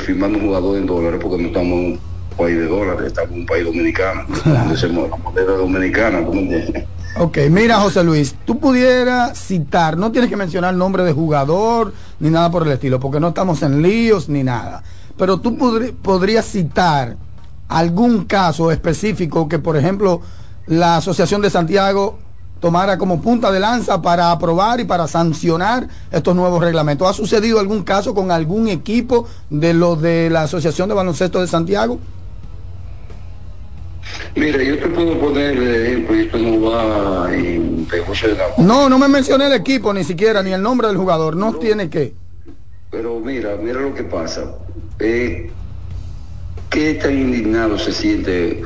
[0.00, 2.00] firmando un jugador en dólares porque no estamos en un
[2.36, 6.42] país de dólares, estamos en un país dominicano, donde se la moneda dominicana, ¿tú me
[6.42, 6.84] entiendes?
[7.18, 11.92] Ok, mira José Luis, tú pudieras citar, no tienes que mencionar el nombre de jugador
[12.20, 14.82] ni nada por el estilo, porque no estamos en líos ni nada,
[15.18, 15.58] pero tú
[16.00, 17.16] podrías citar
[17.68, 20.22] algún caso específico que, por ejemplo,
[20.66, 22.18] la Asociación de Santiago
[22.62, 27.10] tomara como punta de lanza para aprobar y para sancionar estos nuevos reglamentos.
[27.10, 31.48] ¿Ha sucedido algún caso con algún equipo de los de la Asociación de Baloncesto de
[31.48, 31.98] Santiago?
[34.36, 37.88] Mira, yo te puedo poner ejemplo, esto no va en
[38.58, 41.90] No, no me mencioné el equipo ni siquiera, ni el nombre del jugador, no, tiene
[41.90, 42.14] que.
[42.92, 44.54] Pero mira, mira lo que pasa.
[45.00, 45.50] Eh,
[46.70, 48.62] ¿Qué tan indignado se siente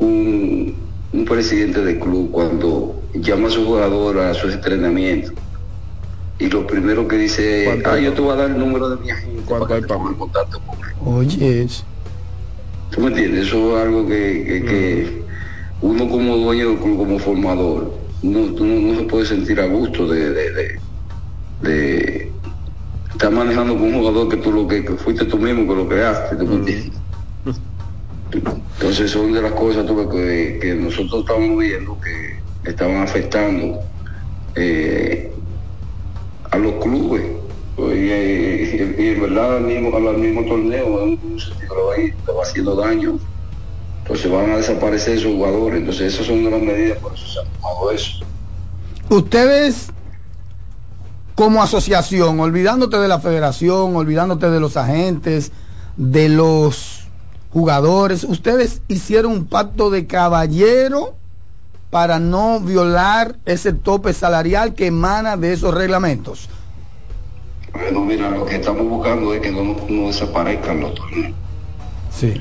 [0.00, 5.32] un, un presidente de club cuando llama a su jugador a su entrenamiento?
[6.38, 9.10] Y lo primero que dice, ah, yo te voy a dar el número de mi
[9.10, 10.60] agente para que contacto
[11.04, 11.66] Oye,
[12.90, 13.48] ¿Tú me entiendes?
[13.48, 15.22] Eso es algo que,
[15.80, 17.92] uno como dueño del club, como formador,
[18.22, 20.78] no, no, se puede sentir a gusto de,
[21.62, 22.32] de,
[23.10, 26.36] estar manejando con un jugador que tú lo que, fuiste tú mismo que lo creaste,
[26.36, 26.92] ¿tú me entiendes?
[28.32, 33.80] Entonces son de las cosas que, nosotros estamos viendo que estaban afectando
[34.54, 35.32] eh,
[36.50, 37.22] a los clubes
[37.78, 43.18] y, en verdad al mismo, al mismo torneo en un sentido le va, haciendo daño.
[44.02, 45.80] Entonces van a desaparecer esos jugadores.
[45.80, 48.24] Entonces esas son las medidas, por eso se han tomado eso.
[49.10, 49.90] Ustedes
[51.34, 55.52] como asociación, olvidándote de la federación, olvidándote de los agentes,
[55.96, 56.97] de los
[57.52, 58.24] jugadores.
[58.24, 61.14] Ustedes hicieron un pacto de caballero
[61.90, 66.48] para no violar ese tope salarial que emana de esos reglamentos.
[67.72, 71.34] Bueno, mira, lo que estamos buscando es que no, no desaparezcan los torneos.
[72.10, 72.34] Sí.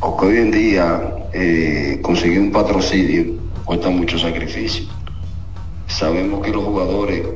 [0.00, 3.24] Porque hoy en día eh, conseguir un patrocinio
[3.64, 4.84] cuesta mucho sacrificio.
[5.86, 7.26] Sabemos que los jugadores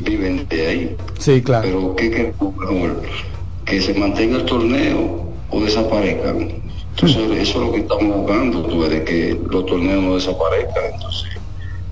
[0.00, 0.96] viven de ahí.
[1.18, 1.62] Sí, claro.
[1.64, 3.02] Pero ¿qué queremos mejor?
[3.64, 6.62] Que se mantenga el torneo o desaparezcan.
[6.90, 10.84] Entonces, eso es lo que estamos buscando, tú ves, de que los torneos no desaparezcan.
[10.94, 11.30] Entonces,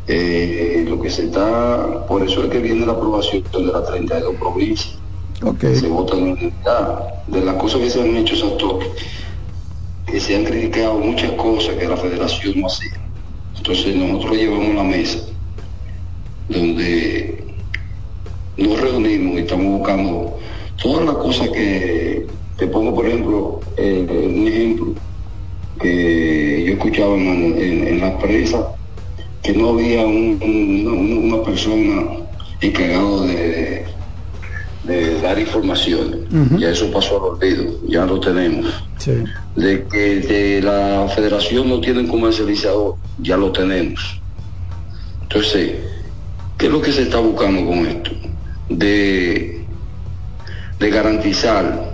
[0.06, 4.34] eh, lo que se está, por eso es que viene la aprobación de las 32
[4.36, 4.98] provincias.
[5.42, 5.76] Okay.
[5.76, 7.14] Se vota en unidad.
[7.28, 8.80] De las cosas que se han hecho, exacto,
[10.06, 12.98] que se han criticado muchas cosas que la federación no hacía.
[13.56, 15.18] Entonces, nosotros llevamos la mesa
[16.48, 17.44] donde
[18.56, 20.38] nos reunimos y estamos buscando
[20.82, 22.26] todas las cosas que
[22.58, 24.04] te pongo, por ejemplo, eh,
[24.36, 24.94] un ejemplo
[25.80, 28.66] que yo escuchaba en, en, en la prensa
[29.42, 32.02] que no había un, un, una, persona
[32.60, 33.84] encargado de,
[34.82, 36.26] de dar información.
[36.32, 36.58] Uh -huh.
[36.58, 38.66] Ya eso pasó al olvido, ya lo tenemos.
[38.98, 39.12] Sí.
[39.54, 44.20] De que de la federación no tienen comercializador, ya lo tenemos.
[45.22, 45.76] Entonces,
[46.58, 48.10] ¿qué es lo que se está buscando con esto?
[48.68, 49.64] De,
[50.80, 51.87] de garantizar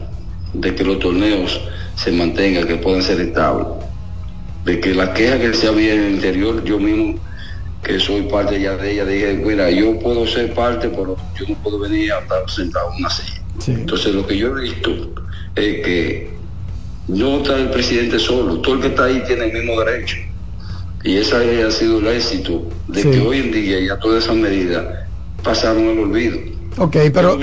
[0.55, 1.61] de que los torneos
[1.97, 3.67] se mantengan, que puedan ser estables.
[4.64, 7.19] De que la queja que se había en el interior, yo mismo,
[7.83, 11.55] que soy parte ya de ella, dije, mira, yo puedo ser parte, pero yo no
[11.57, 13.43] puedo venir a estar sentado en una silla.
[13.59, 13.73] Sí.
[13.73, 14.90] Entonces lo que yo he visto
[15.55, 16.35] es que
[17.09, 20.17] no está el presidente solo, todo el que está ahí tiene el mismo derecho.
[21.05, 23.11] Y ese ha sido el éxito de sí.
[23.11, 24.87] que hoy en día ya todas esas medidas
[25.43, 26.38] pasaron al olvido.
[26.79, 27.39] Ok, pero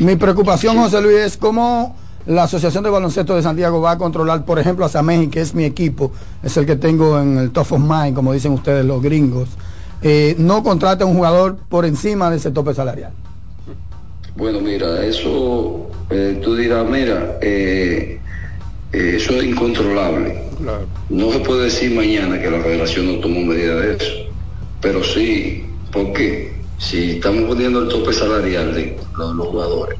[0.00, 4.44] mi preocupación, José Luis, es cómo la Asociación de Baloncesto de Santiago va a controlar,
[4.44, 7.72] por ejemplo, a Sameji, que es mi equipo, es el que tengo en el top
[7.72, 9.48] of mind, como dicen ustedes los gringos,
[10.02, 13.12] eh, no contrata a un jugador por encima de ese tope salarial.
[14.36, 18.20] Bueno, mira, eso, eh, tú dirás, mira, eh,
[18.92, 20.42] eso es incontrolable.
[20.58, 20.86] Claro.
[21.08, 24.12] No se puede decir mañana que la federación no tomó medida de eso,
[24.80, 26.59] pero sí, ¿por qué?
[26.80, 29.98] Si estamos poniendo el tope salarial de los, los jugadores,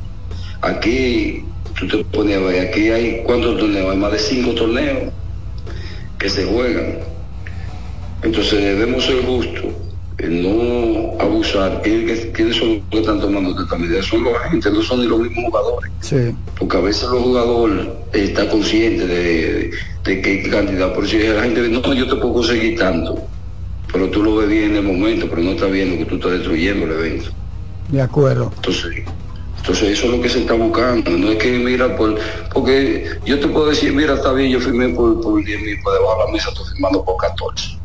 [0.62, 1.44] aquí
[1.78, 5.12] tú te pones a ver, aquí hay cuántos torneos, hay más de cinco torneos
[6.18, 6.98] que se juegan.
[8.22, 9.72] Entonces debemos ser justos,
[10.28, 11.82] no abusar.
[11.82, 14.02] ¿Quiénes son los que están tomando esta medida?
[14.02, 15.92] Son los agentes, no son ni los mismos jugadores.
[16.00, 16.34] Sí.
[16.58, 19.70] Porque a veces los jugadores está consciente de,
[20.04, 20.92] de, hay cantidad.
[20.94, 23.22] Por si la gente dice, no, yo te puedo conseguir tanto.
[23.92, 26.32] Pero tú lo ves bien en el momento, pero no estás viendo que tú estás
[26.32, 27.30] destruyendo el evento.
[27.88, 28.52] De acuerdo.
[28.56, 29.04] Entonces,
[29.58, 32.18] entonces eso es lo que se está buscando, no es que mira por,
[32.52, 35.92] porque yo te puedo decir, mira, está bien, yo firmé por, por 10 mil, por
[35.92, 37.78] debajo de la mesa estoy firmando por 14.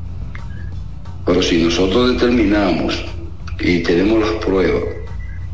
[1.26, 3.04] Pero si nosotros determinamos
[3.60, 4.84] y tenemos las pruebas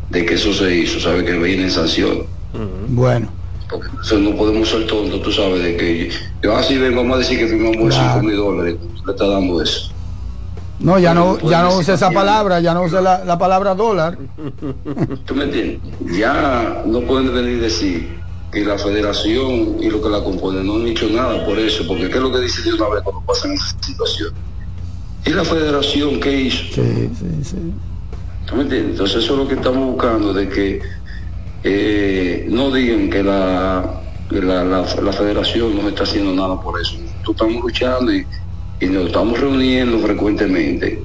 [0.09, 2.19] de que eso se hizo, sabe que viene sanción.
[2.53, 2.87] Uh -huh.
[2.89, 3.31] Bueno.
[3.69, 6.11] Porque entonces no podemos ser tontos, tú sabes, de que
[6.43, 8.21] yo así ven, vamos a decir que firmamos por claro.
[8.21, 9.91] 5 mil dólares, le está dando eso.
[10.81, 14.17] No, ya no, ya no use esa palabra, ya no use la, la, palabra dólar.
[15.25, 15.79] ¿Tú me entiendes?
[16.17, 18.19] Ya no pueden venir a decir
[18.51, 22.09] que la federación y lo que la compone no han hecho nada por eso, porque
[22.09, 24.33] ¿qué es lo que dice de una vez cuando pasan esa situación?
[25.25, 26.63] ¿Y la federación qué hizo?
[26.73, 27.57] Sí, sí, sí.
[28.47, 28.91] ¿Tú me entiendes?
[28.91, 30.81] Entonces eso es lo que estamos buscando, de que
[31.63, 36.81] eh, no digan que la, que la, la, la federación no está haciendo nada por
[36.81, 36.95] eso.
[36.97, 38.25] Nosotros estamos luchando y
[38.81, 41.01] y nos estamos reuniendo frecuentemente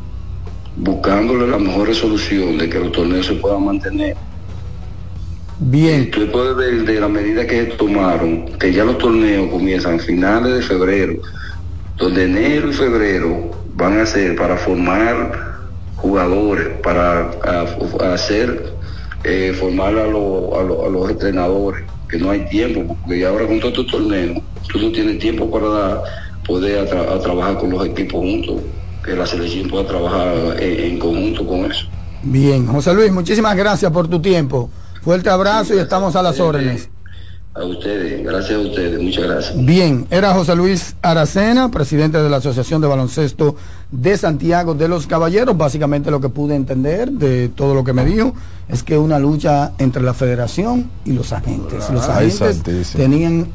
[0.77, 4.17] buscándole la mejor resolución de que los torneos se puedan mantener.
[5.59, 6.11] Bien.
[6.11, 10.63] Tú puedes ver de la medida que tomaron, que ya los torneos comienzan finales de
[10.63, 11.15] febrero,
[11.97, 15.57] donde enero y febrero van a ser para formar
[15.97, 17.67] jugadores, para a,
[18.03, 18.75] a hacer,
[19.25, 23.47] eh, formar a, lo, a, lo, a, los entrenadores, que no hay tiempo, porque ahora
[23.47, 26.03] con todos estos torneos, tú no tienes tiempo para dar
[26.47, 28.57] poder a, tra a, trabajar con los equipos juntos,
[29.05, 31.87] que la selección pueda trabajar en, en, conjunto con eso.
[32.23, 34.71] Bien, José Luis, muchísimas gracias por tu tiempo.
[35.03, 36.89] Fuerte abrazo sí, y estamos a las órdenes.
[37.55, 39.65] A ustedes, gracias a ustedes, muchas gracias.
[39.65, 43.57] Bien, era José Luis Aracena, presidente de la Asociación de Baloncesto
[43.91, 45.57] de Santiago de los Caballeros.
[45.57, 48.35] Básicamente lo que pude entender de todo lo que me dijo
[48.69, 51.89] es que una lucha entre la federación y los agentes.
[51.91, 53.47] Los Ay, agentes tenían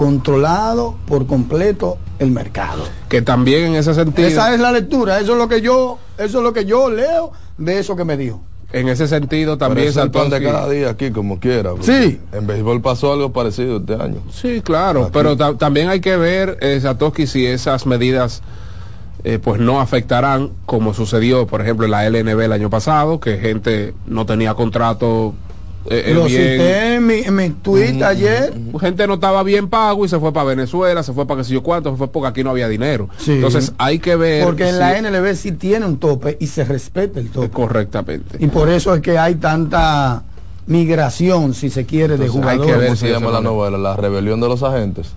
[0.00, 2.84] controlado por completo el mercado.
[3.10, 4.28] Que también en ese sentido.
[4.28, 7.32] Esa es la lectura, eso es lo que yo, eso es lo que yo leo
[7.58, 8.40] de eso que me dijo.
[8.72, 11.72] en ese sentido también es el pan de cada día aquí como quiera.
[11.82, 12.18] Sí.
[12.32, 14.22] En béisbol pasó algo parecido este año.
[14.32, 18.40] Sí, claro, pero también hay que ver, eh, Satoshi, si esas medidas
[19.22, 23.36] eh, pues no afectarán como sucedió, por ejemplo, en la LNB el año pasado, que
[23.36, 25.34] gente no tenía contrato
[25.86, 28.02] eh, eh, Lo cité en mi, en tweet mm.
[28.02, 28.54] ayer.
[28.78, 31.54] Gente no estaba bien pago y se fue para Venezuela, se fue para qué sé
[31.54, 33.08] yo cuánto, se fue porque aquí no había dinero.
[33.26, 34.44] Entonces hay que ver.
[34.44, 37.50] Porque en la NLB sí tiene un tope y se respeta el tope.
[37.50, 38.36] Correctamente.
[38.38, 40.24] Y por eso es que hay tanta
[40.66, 42.60] migración, si se quiere, de jugadores.
[42.60, 43.78] Hay que ver, se llama la novela?
[43.78, 45.12] La rebelión de los agentes.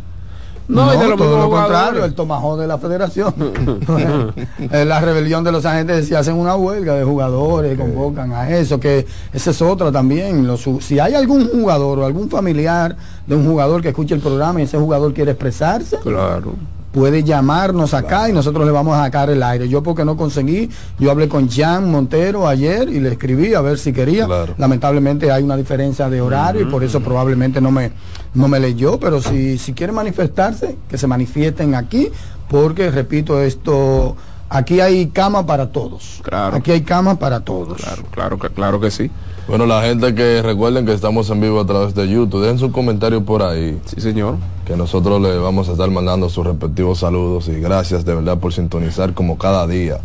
[0.67, 3.33] No, de lo todo lo contrario, el tomajón de la federación.
[4.71, 9.05] la rebelión de los agentes si hacen una huelga de jugadores, convocan a eso, que
[9.33, 10.47] esa es otra también.
[10.79, 12.95] si hay algún jugador o algún familiar
[13.27, 16.53] de un jugador que escuche el programa y ese jugador quiere expresarse, claro
[16.93, 19.67] puede llamarnos acá y nosotros le vamos a sacar el aire.
[19.67, 23.79] Yo porque no conseguí, yo hablé con Jan Montero ayer y le escribí a ver
[23.79, 24.27] si quería.
[24.57, 27.91] Lamentablemente hay una diferencia de horario y por eso probablemente no me,
[28.35, 32.09] no me leyó, pero si, si quiere manifestarse, que se manifiesten aquí,
[32.47, 34.15] porque repito, esto
[34.53, 36.21] aquí hay cama para todos.
[36.23, 36.57] Claro.
[36.57, 37.81] Aquí hay cama para todos.
[37.81, 39.09] Claro, claro, claro que sí.
[39.47, 42.71] Bueno, la gente que recuerden que estamos en vivo a través de YouTube, dejen su
[42.71, 43.79] comentario por ahí.
[43.85, 44.37] Sí, señor.
[44.65, 48.53] Que nosotros le vamos a estar mandando sus respectivos saludos y gracias de verdad por
[48.53, 49.99] sintonizar como cada día.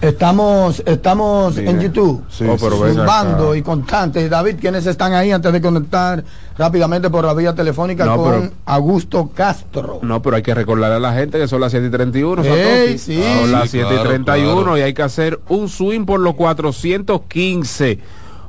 [0.00, 4.28] Estamos, estamos en YouTube, sí, oh, y constante.
[4.30, 6.24] David, ¿quiénes están ahí antes de conectar
[6.56, 9.98] rápidamente por la vía telefónica con Augusto Castro?
[10.02, 12.42] No, pero hay que recordarle a la gente que son las 7 y 31.
[12.96, 13.22] sí.
[13.40, 17.98] son las 7 y 31 y hay que hacer un swing por los 415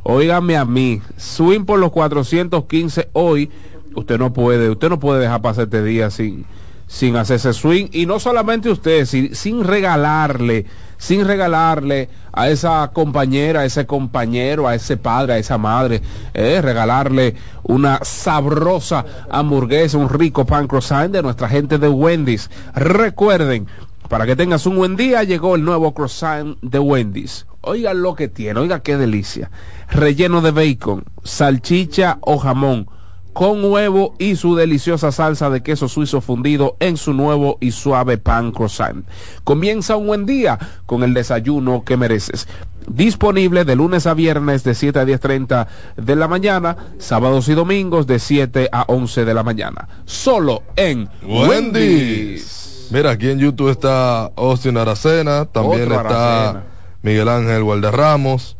[0.04, 3.52] Óigame a mí, swing por los 415 hoy,
[3.94, 6.46] usted no puede, usted no puede dejar pasar este día sin,
[6.92, 7.88] sin hacerse swing.
[7.94, 10.66] Y no solamente usted, sin, sin regalarle,
[10.98, 16.02] sin regalarle a esa compañera, a ese compañero, a ese padre, a esa madre,
[16.34, 22.50] eh, regalarle una sabrosa hamburguesa, un rico pan croissant de nuestra gente de Wendy's.
[22.76, 23.68] Recuerden,
[24.10, 27.48] para que tengas un buen día, llegó el nuevo croissant de Wendy's.
[27.62, 29.50] Oiga lo que tiene, oiga qué delicia
[29.92, 32.88] relleno de bacon, salchicha o jamón,
[33.34, 38.18] con huevo y su deliciosa salsa de queso suizo fundido en su nuevo y suave
[38.18, 39.06] pan croissant.
[39.44, 42.48] Comienza un buen día con el desayuno que mereces.
[42.88, 45.68] Disponible de lunes a viernes de 7 a 10.30
[45.98, 49.88] de la mañana, sábados y domingos de 7 a 11 de la mañana.
[50.06, 52.88] Solo en Wendy's.
[52.92, 56.64] Mira, aquí en YouTube está Austin Aracena, también está
[57.02, 58.58] Miguel Ángel Valderramos.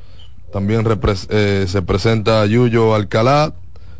[0.52, 0.86] También
[1.30, 3.54] eh, se presenta Yuyo Alcalá,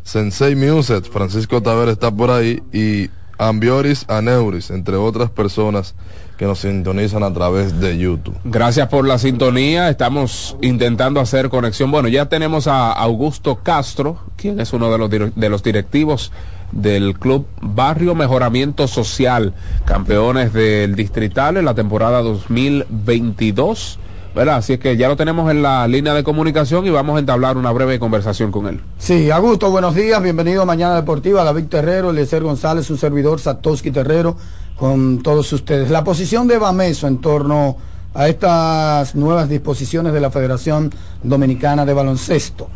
[0.04, 5.94] Sensei Muset, Francisco Taver está por ahí y Ambioris Aneuris, entre otras personas
[6.36, 8.36] que nos sintonizan a través de YouTube.
[8.44, 9.88] Gracias por la sintonía.
[9.88, 11.90] Estamos intentando hacer conexión.
[11.90, 16.32] Bueno, ya tenemos a Augusto Castro, quien es uno de los, de los directivos
[16.72, 23.98] del Club Barrio Mejoramiento Social, campeones del Distrital en la temporada 2022
[24.34, 24.56] ¿verdad?
[24.56, 27.56] Así es que ya lo tenemos en la línea de comunicación y vamos a entablar
[27.56, 28.80] una breve conversación con él.
[28.98, 33.90] Sí, Augusto, buenos días, bienvenido a Mañana Deportiva, David Terrero, Eliezer González, su servidor Satoshi
[33.90, 34.36] Terrero,
[34.76, 35.90] con todos ustedes.
[35.90, 37.76] La posición de Bameso en torno
[38.14, 40.92] a estas nuevas disposiciones de la Federación
[41.22, 42.68] Dominicana de Baloncesto.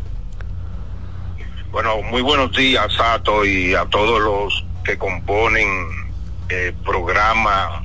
[1.73, 5.69] Bueno, muy buenos días, Sato, y a todos los que componen
[6.49, 7.85] el programa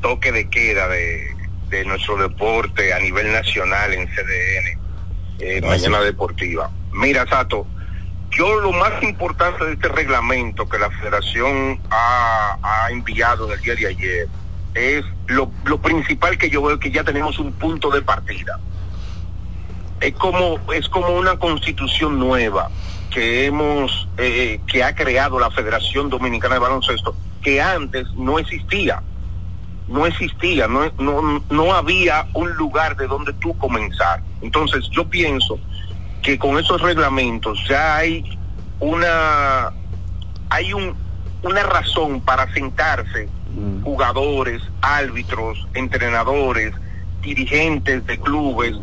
[0.00, 1.37] Toque de Queda de
[1.68, 4.78] de nuestro deporte a nivel nacional en CDN,
[5.40, 6.70] eh, Mañana Deportiva.
[6.92, 7.66] Mira, Sato,
[8.30, 13.74] yo lo más importante de este reglamento que la federación ha, enviado en el día
[13.74, 14.28] de ayer
[14.74, 15.50] es lo,
[15.80, 18.58] principal que yo veo que ya tenemos un punto de partida.
[20.00, 22.70] Es como, es como una constitución nueva
[23.10, 29.02] que hemos, eh, que ha creado la Federación Dominicana de Baloncesto, que antes no existía
[29.88, 34.22] no existía, no, no, no había un lugar de donde tú comenzar.
[34.42, 35.58] Entonces yo pienso
[36.22, 38.38] que con esos reglamentos ya hay
[38.80, 39.72] una,
[40.50, 40.94] hay un,
[41.42, 43.82] una razón para sentarse mm.
[43.82, 46.74] jugadores, árbitros, entrenadores,
[47.22, 48.76] dirigentes de clubes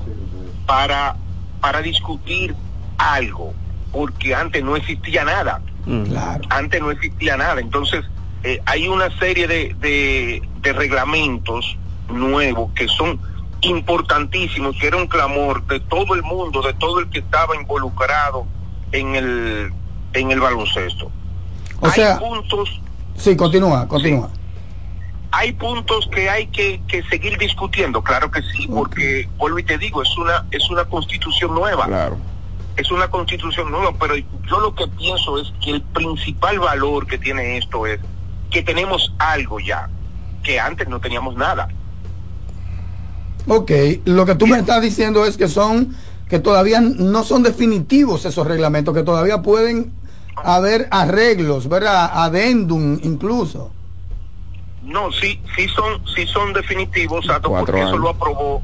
[0.65, 1.15] para,
[1.62, 2.56] para discutir
[2.98, 3.54] algo,
[3.91, 5.62] porque antes no existía nada.
[5.86, 6.15] Mm.
[6.50, 7.62] Antes no existía nada.
[7.62, 8.04] Entonces,
[8.45, 9.75] eh, hay una serie de,
[10.62, 11.75] de, reglamentos
[12.10, 13.19] nuevos que son
[13.62, 18.45] importantísimos, que era un clamor de todo el mundo, de todo el que estaba involucrado
[18.91, 19.74] en el,
[20.13, 21.11] en el baloncesto.
[21.80, 22.80] O sea, puntos.
[23.15, 24.30] Sí, continúa, continúa.
[25.32, 29.80] hay puntos que hay que, que seguir discutiendo, claro que sí, porque vuelvo y te
[29.80, 31.88] digo, es una es una constitución nueva.
[31.88, 32.17] Claro.
[32.78, 37.17] Es una constitución nueva, pero yo lo que pienso es que el principal valor que
[37.17, 37.99] tiene esto es
[38.50, 39.89] que tenemos algo ya,
[40.43, 41.68] que antes no teníamos nada.
[43.48, 43.72] Ok,
[44.06, 45.96] lo que tú me estás diciendo es que son,
[46.30, 49.93] que todavía no son definitivos esos reglamentos, que todavía pueden
[50.36, 52.10] haber arreglos, ¿verdad?
[52.14, 53.72] Adendum incluso.
[54.84, 58.62] No, sí, sí son, sí son definitivos, Sato, porque eso lo aprobó.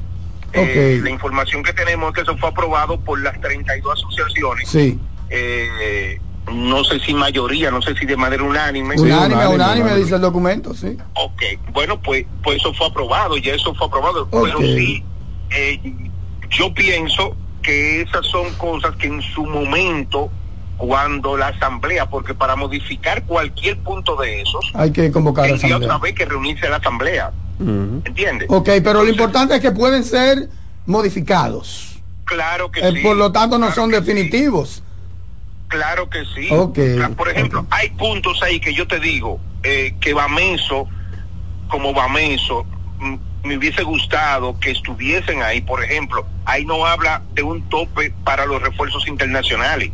[0.53, 4.69] eh, la información que tenemos es que eso fue aprobado por las 32 asociaciones.
[4.69, 4.99] Sí.
[5.29, 6.19] Eh,
[6.51, 8.95] no sé si mayoría, no sé si de manera unánime.
[8.99, 10.97] Unánime, unánime, dice el documento, sí.
[11.15, 11.41] Ok,
[11.71, 14.27] bueno, pues, pues eso fue aprobado, ya eso fue aprobado.
[14.29, 15.03] Pero sí,
[15.51, 15.79] eh,
[16.57, 20.31] yo pienso que esas son cosas que en su momento,
[20.77, 25.55] cuando la asamblea, porque para modificar cualquier punto de esos, Hay que convocar a la
[25.55, 25.77] asamblea.
[25.77, 27.31] otra vez que reunirse la asamblea.
[27.59, 28.47] ¿Entiendes?
[28.49, 30.49] Ok, pero lo importante es que pueden ser
[30.87, 31.99] modificados.
[32.25, 32.99] Claro que Eh, sí.
[33.03, 34.83] Por lo tanto, no son definitivos.
[35.71, 36.49] Claro que sí.
[37.15, 40.85] Por ejemplo, hay puntos ahí que yo te digo eh, que Bameso,
[41.69, 42.65] como Bameso,
[42.99, 43.15] mm,
[43.47, 45.61] me hubiese gustado que estuviesen ahí.
[45.61, 49.91] Por ejemplo, ahí no habla de un tope para los refuerzos internacionales.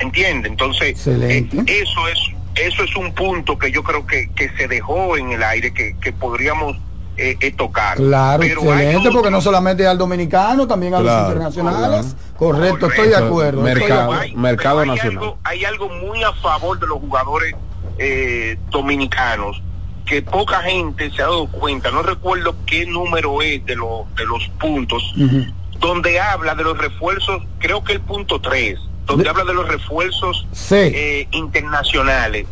[0.00, 0.48] ¿Entiende?
[0.48, 2.18] Entonces, eh, eso es
[2.56, 5.96] eso es un punto que yo creo que, que se dejó en el aire, que,
[6.00, 6.76] que podríamos
[7.18, 7.96] eh, eh, tocar.
[7.96, 12.16] Claro, Pero hay excelente, porque no solamente al dominicano, también a Claro, los internacionales.
[12.36, 13.60] Correcto, estoy de acuerdo.
[13.62, 14.36] Mercado, acuerdo.
[14.36, 15.18] mercado hay nacional.
[15.24, 17.54] algo, hay algo muy a favor de los jugadores
[17.98, 19.60] eh, dominicanos
[20.06, 21.90] que poca gente se ha dado cuenta.
[21.90, 25.02] No recuerdo qué número es de, los de los puntos,
[25.80, 30.46] donde habla de los refuerzos, creo que el punto 3, donde habla de los refuerzos
[30.52, 30.76] Sí.
[30.76, 32.46] eh, internacionales,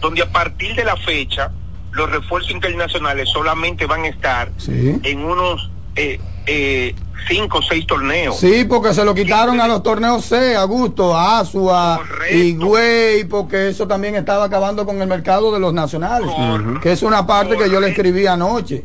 [0.00, 1.52] donde a partir de la fecha
[1.96, 5.00] los refuerzos internacionales solamente van a estar Sí.
[5.02, 6.94] en unos eh, eh,
[7.26, 8.38] cinco o seis torneos.
[8.38, 14.14] Sí, porque se lo quitaron a los torneos C, Augusto, Asua, Higüey, porque eso también
[14.14, 16.30] estaba acabando con el mercado de los nacionales,
[16.82, 18.84] que es una parte que yo le escribí anoche.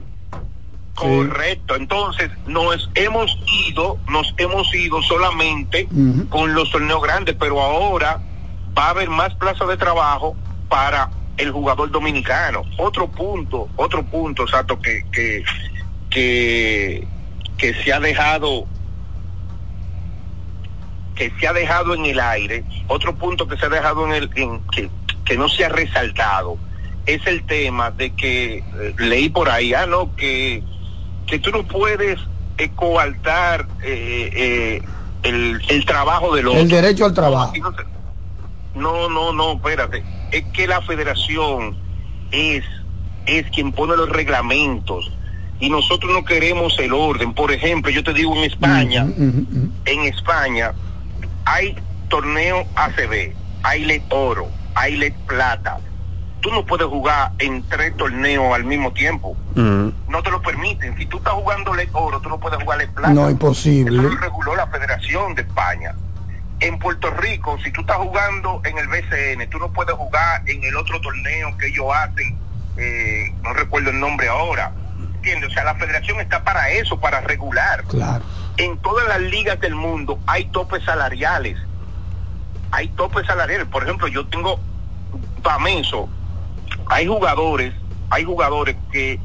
[0.95, 3.37] Correcto, entonces nos hemos
[3.67, 5.87] ido, nos hemos ido solamente
[6.29, 8.21] con los torneos grandes, pero ahora
[8.77, 10.35] va a haber más plazas de trabajo
[10.69, 11.09] para
[11.41, 12.63] el jugador dominicano.
[12.77, 15.43] Otro punto, otro punto, Sato, que, que,
[16.09, 17.07] que,
[17.57, 18.67] que se ha dejado
[21.15, 24.29] que se ha dejado en el aire, otro punto que se ha dejado en el
[24.35, 24.89] en, que,
[25.25, 26.57] que no se ha resaltado
[27.05, 30.63] es el tema de que eh, leí por ahí, ah, no, que,
[31.27, 32.19] que tú no puedes
[32.57, 34.81] eh, coartar eh,
[35.23, 36.59] el, el trabajo del otro.
[36.59, 37.53] El derecho al trabajo.
[38.75, 40.03] No, no, no, espérate.
[40.31, 41.75] Es que la federación
[42.31, 42.63] es,
[43.25, 45.11] es quien pone los reglamentos
[45.59, 47.33] y nosotros no queremos el orden.
[47.33, 50.73] Por ejemplo, yo te digo en España, en España
[51.45, 51.75] hay
[52.09, 55.79] torneo ACB, hay LED oro, hay LED plata.
[56.39, 59.37] Tú no puedes jugar en tres torneos al mismo tiempo.
[59.55, 60.97] No te lo permiten.
[60.97, 63.13] Si tú estás jugando LED oro, tú no puedes jugar LED plata.
[63.13, 63.91] No, Eso imposible.
[63.91, 65.93] lo reguló la Federación de España.
[66.61, 70.63] En Puerto Rico, si tú estás jugando en el BCN, tú no puedes jugar en
[70.63, 72.37] el otro torneo que ellos hacen,
[72.77, 74.71] eh, no recuerdo el nombre ahora.
[75.15, 75.49] ¿Entiendes?
[75.49, 77.83] O sea, la federación está para eso, para regular.
[77.85, 78.23] Claro.
[78.57, 81.57] En todas las ligas del mundo hay topes salariales.
[82.71, 83.67] Hay topes salariales.
[83.67, 84.59] Por ejemplo, yo tengo
[85.43, 86.09] Pameso.
[86.87, 87.73] Hay jugadores,
[88.09, 89.19] hay jugadores que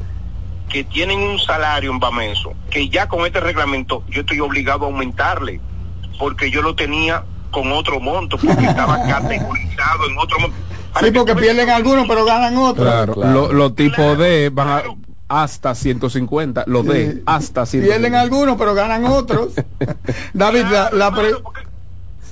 [0.69, 4.89] que tienen un salario en Bameso, que ya con este reglamento yo estoy obligado a
[4.89, 5.61] aumentarle,
[6.19, 10.57] porque yo lo tenía con otro monto, porque estaba categorizado en otro monto.
[11.01, 12.87] Sí, porque pierden algunos, pero ganan otros.
[12.87, 14.83] Claro, lo- los tipos D van a-
[15.29, 17.87] hasta 150, los D hasta 150.
[17.87, 19.55] Pierden algunos, pero ganan otros.
[20.33, 21.35] David, la, la pre-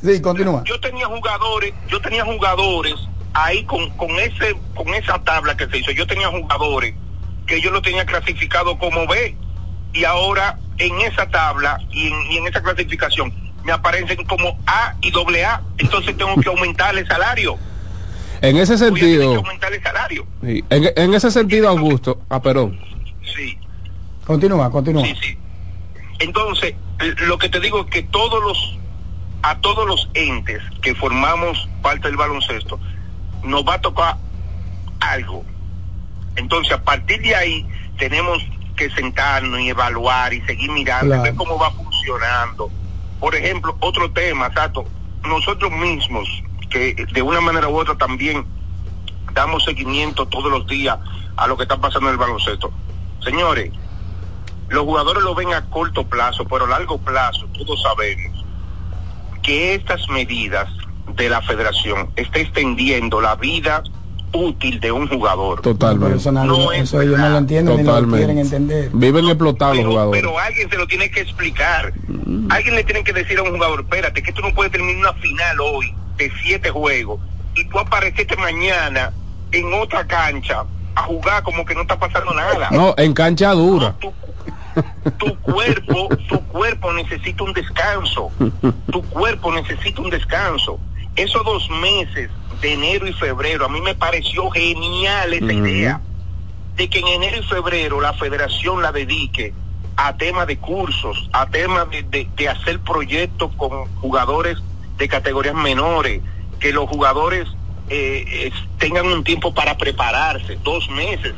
[0.02, 0.62] Sí, continúa.
[0.64, 2.94] Yo tenía jugadores, yo tenía jugadores
[3.32, 6.94] ahí con, con ese con esa tabla que se hizo, yo tenía jugadores
[7.46, 9.36] que yo lo tenía clasificado como B
[9.92, 13.32] y ahora en esa tabla y en, y en esa clasificación
[13.64, 17.56] me aparecen como A y doble A, entonces tengo que aumentar el salario.
[18.40, 20.26] En ese Voy a tener que sentido, aumentar el salario.
[20.42, 22.78] sí, en, en ese sentido, Augusto, ah, perdón.
[23.34, 23.58] Sí.
[24.26, 25.04] Continúa, continúa.
[26.18, 28.78] Entonces, eh, lo que te digo es que todos los,
[29.42, 32.78] a todos los entes que formamos parte del baloncesto,
[33.42, 34.16] nos va a tocar
[35.00, 35.44] algo.
[36.36, 37.66] Entonces, a partir de ahí,
[37.98, 38.38] tenemos
[38.76, 41.22] que sentarnos y evaluar y seguir mirando, Claro.
[41.22, 42.70] ver cómo va funcionando.
[43.24, 44.84] Por ejemplo, otro tema, Sato,
[45.26, 46.28] nosotros mismos,
[46.68, 48.44] que de una manera u otra también
[49.32, 50.98] damos seguimiento todos los días
[51.34, 52.70] a lo que está pasando en el baloncesto.
[53.20, 53.72] Señores,
[54.68, 58.44] los jugadores lo ven a corto plazo, pero a largo plazo todos sabemos
[59.42, 60.68] que estas medidas
[61.16, 63.82] de la federación está extendiendo la vida
[64.34, 65.62] útil de un jugador.
[65.62, 66.18] Totalmente.
[66.18, 68.90] Eso, no, eso ellos no lo entienden ni lo quieren entender.
[68.92, 70.20] Viven explotados los jugadores.
[70.20, 71.94] Pero alguien se lo tiene que explicar.
[72.50, 75.20] Alguien le tiene que decir a un jugador, espérate, que tú no puedes terminar una
[75.20, 77.20] final hoy de siete juegos
[77.54, 79.12] y tú apareciste mañana
[79.52, 80.64] en otra cancha
[80.94, 82.68] a jugar como que no está pasando nada.
[82.70, 83.94] No, en cancha dura.
[84.00, 84.12] tu,
[85.18, 88.30] tu cuerpo, tu cuerpo necesita un descanso.
[88.90, 90.78] Tu cuerpo necesita un descanso.
[91.16, 92.30] Esos dos meses
[92.60, 96.00] de enero y febrero, a mí me pareció genial esa idea
[96.76, 99.52] de que en enero y febrero la federación la dedique
[99.96, 104.58] a temas de cursos, a temas de, de- de hacer proyectos con jugadores
[104.98, 106.20] de categorías menores,
[106.60, 107.48] que los jugadores
[107.88, 111.34] eh, eh, tengan un tiempo para prepararse, dos meses,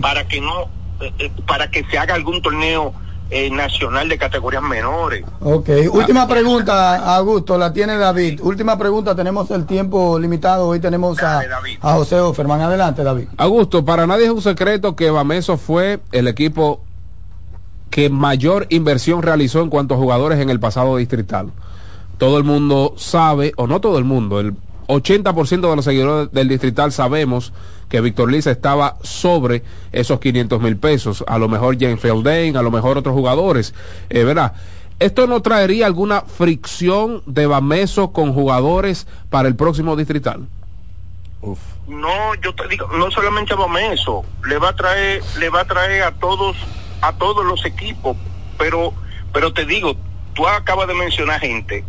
[0.00, 0.62] para que no,
[1.00, 2.92] eh, eh, para que se haga algún torneo
[3.30, 5.24] eh, nacional de categorías menores.
[5.40, 8.40] Ok, última pregunta, Augusto, la tiene David.
[8.42, 10.68] Última pregunta, tenemos el tiempo limitado.
[10.68, 11.40] Hoy tenemos a,
[11.80, 12.60] a José Oferman.
[12.60, 13.28] Adelante, David.
[13.36, 16.82] Augusto, para nadie es un secreto que Bameso fue el equipo
[17.90, 21.52] que mayor inversión realizó en cuanto a jugadores en el pasado distrital.
[22.18, 24.54] Todo el mundo sabe, o no todo el mundo, el
[24.88, 27.52] 80% de los seguidores del distrital sabemos
[27.88, 29.62] que Víctor Liza estaba sobre
[29.92, 31.24] esos 500 mil pesos.
[31.26, 33.74] A lo mejor Jane Feldain, a lo mejor otros jugadores.
[34.10, 34.52] Eh, ¿Verdad?
[34.98, 40.46] ¿Esto no traería alguna fricción de Bameso con jugadores para el próximo distrital?
[41.86, 43.56] No, yo te digo, no solamente a
[44.48, 46.56] le va a traer, le va a traer a todos,
[47.00, 48.16] a todos los equipos,
[48.58, 48.92] pero,
[49.32, 49.96] pero te digo,
[50.34, 51.84] tú acabas de mencionar gente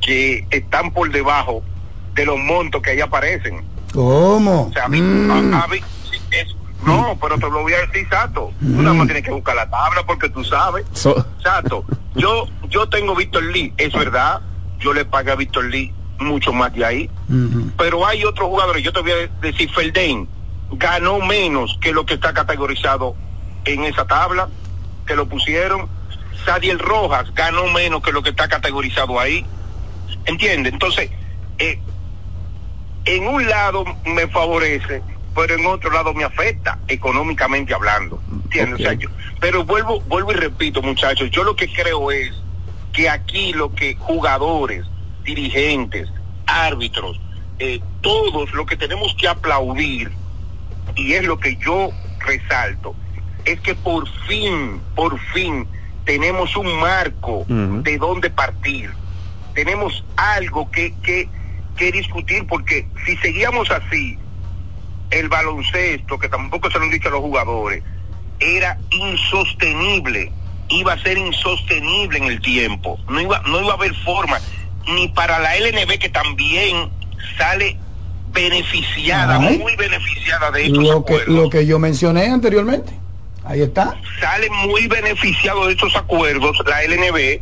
[0.00, 1.62] que están por debajo
[2.14, 3.64] de los montos que ahí aparecen.
[3.92, 4.68] ¿Cómo?
[4.68, 5.80] O sea, a mí- a- a mí-
[6.10, 8.52] sí, es- no, pero te lo voy a decir, Sato.
[8.60, 10.84] Tú nada más tienes que buscar la tabla porque tú sabes.
[10.92, 11.84] So- Sato,
[12.14, 14.40] yo, yo tengo Víctor Lee, es verdad,
[14.80, 17.10] yo le pagué a Víctor Lee mucho más de ahí,
[17.78, 20.28] pero hay otros jugadores, yo te voy a decir, Felden
[20.72, 23.16] ganó menos que lo que está categorizado
[23.64, 24.48] en esa tabla,
[25.06, 25.88] que lo pusieron.
[26.44, 29.46] Sadiel Rojas ganó menos que lo que está categorizado ahí.
[30.26, 30.72] ¿Entiendes?
[30.72, 31.10] Entonces,
[31.58, 31.78] eh,
[33.04, 35.02] en un lado me favorece,
[35.34, 38.20] pero en otro lado me afecta, económicamente hablando.
[38.30, 38.74] ¿Entiendes?
[38.74, 39.08] O sea, yo-
[39.40, 42.32] pero vuelvo, vuelvo y repito, muchachos, yo lo que creo es
[42.92, 44.86] que aquí lo que jugadores,
[45.24, 46.08] dirigentes,
[46.46, 47.20] árbitros,
[47.58, 50.12] eh, todos lo que tenemos que aplaudir,
[50.94, 51.90] y es lo que yo
[52.20, 52.94] resalto,
[53.44, 55.66] es que por fin, por fin,
[56.04, 58.90] tenemos un marco de dónde partir.
[59.54, 61.28] Tenemos algo que, que,
[61.76, 64.18] que discutir, porque si seguíamos así,
[65.10, 67.82] el baloncesto, que tampoco se lo han dicho a los jugadores,
[68.40, 70.32] era insostenible,
[70.68, 74.38] iba a ser insostenible en el tiempo, no iba, no iba a haber forma,
[74.86, 76.90] ni para la LNB que también
[77.38, 77.78] sale
[78.32, 79.58] beneficiada, Ay.
[79.58, 83.03] muy beneficiada de estos Lo que, lo que yo mencioné anteriormente.
[83.44, 83.94] Ahí está.
[84.20, 87.40] sale muy beneficiado de estos acuerdos la LNB,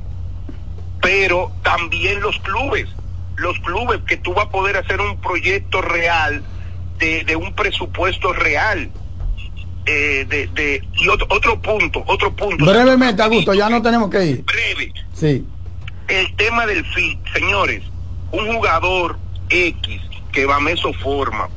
[1.01, 2.89] pero también los clubes,
[3.37, 6.43] los clubes que tú vas a poder hacer un proyecto real
[6.99, 8.91] de, de un presupuesto real.
[9.87, 12.65] eh, de, de, y otro, otro punto, otro punto.
[12.65, 14.45] Brevemente, Augusto, ya no tenemos que ir.
[14.45, 14.93] Breve.
[15.13, 15.45] Sí.
[16.09, 17.83] El tema del FIT, señores,
[18.31, 19.19] un jugador
[19.51, 20.01] X
[20.31, 21.49] que Bameso forma,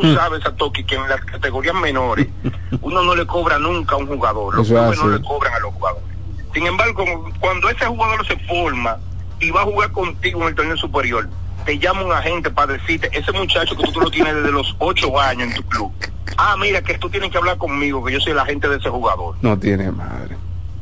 [0.00, 0.14] tú Hmm.
[0.16, 2.28] sabes a Toki que en las categorías menores
[2.82, 5.72] uno no le cobra nunca a un jugador, los clubes no le cobran a los
[5.74, 6.04] jugadores.
[6.52, 7.04] Sin embargo,
[7.40, 8.98] cuando ese jugador se forma
[9.40, 11.28] y va a jugar contigo en el torneo superior,
[11.64, 14.74] te llama un agente para decirte, ese muchacho que tú, tú lo tienes desde los
[14.78, 15.92] ocho años en tu club,
[16.36, 18.88] ah, mira, que tú tienes que hablar conmigo, que yo soy el agente de ese
[18.90, 19.34] jugador.
[19.40, 20.36] No tiene madre.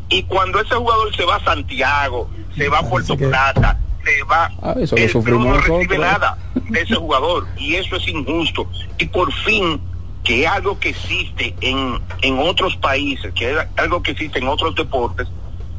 [0.09, 4.51] Y cuando ese jugador se va a Santiago, se va a Puerto Plata, se va,
[4.63, 7.47] Ah, eso lo el club no recibe nada de ese jugador.
[7.57, 8.69] Y eso es injusto.
[8.99, 9.81] Y por fin,
[10.25, 14.49] que es algo que existe en, en otros países, que es algo que existe en
[14.49, 15.29] otros deportes,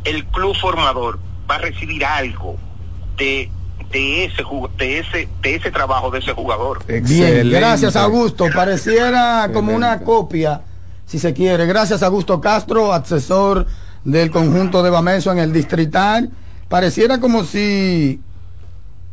[0.04, 1.20] el club formador
[1.50, 2.58] va a recibir algo
[3.18, 3.50] de
[3.92, 4.44] de ese
[4.78, 6.84] de ese de ese trabajo de ese jugador.
[6.88, 8.48] Bien, gracias Augusto.
[8.54, 10.62] Pareciera como una copia,
[11.06, 11.66] si se quiere.
[11.66, 13.68] Gracias Augusto Castro, asesor
[14.04, 16.32] del conjunto de Bameso en el distrital.
[16.70, 18.20] Pareciera como si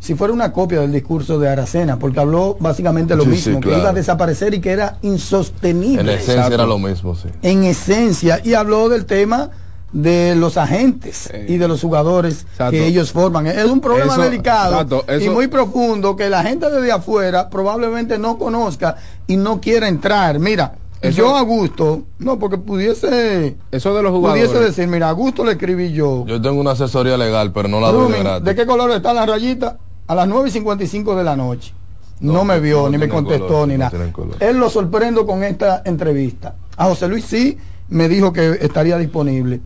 [0.01, 3.61] si fuera una copia del discurso de Aracena, porque habló básicamente lo Sí, mismo, sí,
[3.61, 6.01] que iba a desaparecer y que era insostenible.
[6.01, 7.29] En esencia era lo mismo, sí.
[7.43, 9.51] En esencia, y habló del tema
[9.93, 13.47] de los agentes y de los jugadores que ellos forman.
[13.47, 18.97] Es un problema delicado y muy profundo que la gente desde afuera probablemente no conozca
[19.27, 20.39] y no quiera entrar.
[20.39, 23.57] Mira, yo a gusto, no, porque pudiese.
[23.71, 24.49] Eso de los jugadores.
[24.49, 26.25] Pudiese decir, mira, a gusto le escribí yo.
[26.27, 29.25] Yo tengo una asesoría legal, pero no la doy de ¿De qué color está la
[29.27, 29.79] rayita?
[30.07, 31.73] A las 9 y 55 de la noche.
[32.21, 33.97] No, me vio, ni me contestó, ni nada.
[34.41, 36.55] Él lo sorprendo con esta entrevista.
[36.77, 37.57] A José Luis sí
[37.89, 39.61] me dijo que estaría disponible.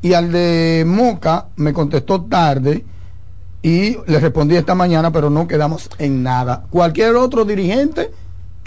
[0.00, 2.84] Y al de Moca me contestó tarde
[3.62, 6.64] y le respondí esta mañana, pero no quedamos en nada.
[6.70, 8.10] Cualquier otro dirigente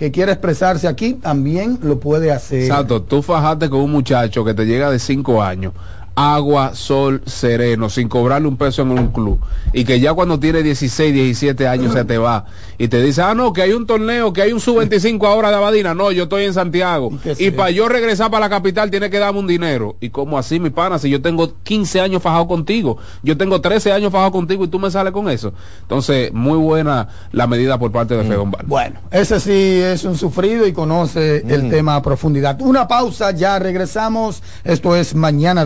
[0.02, 2.64] que quiera expresarse aquí también lo puede hacer.
[2.64, 5.74] Exacto, tú fajaste con un muchacho que te llega de cinco años
[6.22, 9.40] agua, sol, sereno, sin cobrarle un peso en un club.
[9.74, 12.46] Y que ya cuando tiene 16, 17 años se te va.
[12.78, 15.56] Y te dice, ah, no, que hay un torneo, que hay un sub-25 ahora de
[15.56, 15.94] Abadina.
[15.94, 17.12] No, yo estoy en Santiago.
[17.38, 19.96] Y, para yo regresar para la capital tiene que darme un dinero.
[20.00, 23.92] Y como así, mi pana, si yo tengo 15 años fajado contigo, yo tengo 13
[23.92, 25.54] años fajado contigo y tú me sales con eso.
[25.82, 28.52] Entonces, muy buena la medida por parte de mm.
[28.66, 31.70] Bueno, ese sí es un sufrido y conoce el mm.
[31.70, 32.60] tema a profundidad.
[32.62, 34.42] Una pausa, ya regresamos.
[34.64, 35.66] Esto es Mañana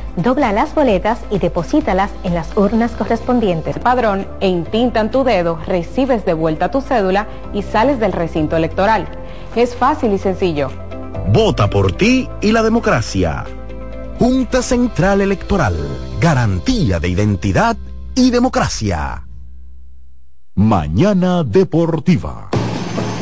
[0.15, 3.79] dobla las boletas y deposítalas en las urnas correspondientes.
[3.79, 9.07] Padrón, e intintan tu dedo, recibes de vuelta tu cédula y sales del recinto electoral.
[9.55, 10.69] Es fácil y sencillo.
[11.33, 13.45] Vota por ti y la democracia.
[14.19, 15.75] Junta Central Electoral.
[16.19, 17.75] Garantía de identidad
[18.13, 19.25] y democracia.
[20.53, 22.50] Mañana Deportiva.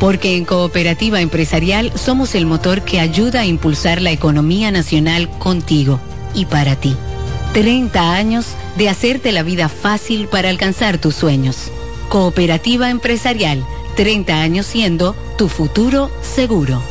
[0.00, 6.00] porque en Cooperativa Empresarial somos el motor que ayuda a impulsar la economía nacional contigo
[6.34, 6.96] y para ti.
[7.52, 8.46] 30 años
[8.78, 11.70] de hacerte la vida fácil para alcanzar tus sueños.
[12.08, 13.62] Cooperativa Empresarial,
[13.96, 16.82] 30 años siendo tu futuro seguro.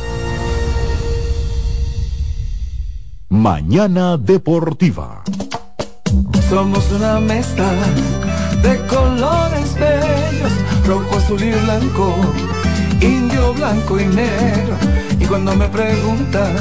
[3.28, 5.24] Mañana Deportiva.
[6.48, 7.70] Somos una mezcla
[8.62, 10.52] de colores bellos,
[10.86, 12.16] rojo, azul y blanco
[13.00, 14.76] indio, blanco y negro.
[15.18, 16.54] Y cuando me preguntan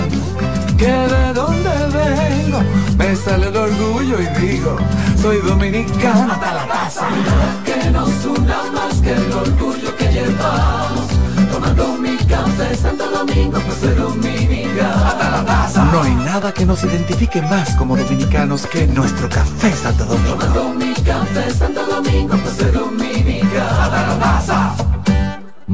[0.77, 2.59] que de dónde vengo,
[2.97, 4.77] me sale el orgullo y digo,
[5.21, 7.07] soy dominicano hasta la taza.
[7.65, 11.07] Que nos una más que el orgullo que llevamos.
[11.51, 15.85] Tomando mi café Santo Domingo, pues soy dominicano hasta la taza.
[15.85, 20.79] No hay nada que nos identifique más como dominicanos que nuestro café Santo Domingo
[21.09, 24.29] Café Santo Domingo, pues dominicana.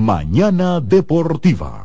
[0.06, 1.85] Mañana Deportiva.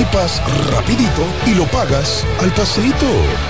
[0.71, 3.05] rapidito y lo pagas al pasito.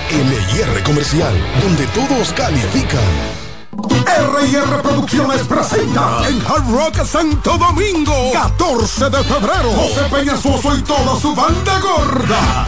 [0.09, 2.99] LIR Comercial, donde todos califican.
[4.05, 11.19] R&R Producciones presenta en Hard Rock Santo Domingo 14 de febrero José Peñasoso y toda
[11.19, 12.67] su banda gorda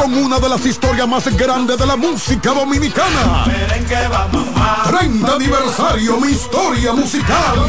[0.00, 3.44] con una de las historias más grandes de la música dominicana
[4.88, 7.68] 30 aniversario mi historia musical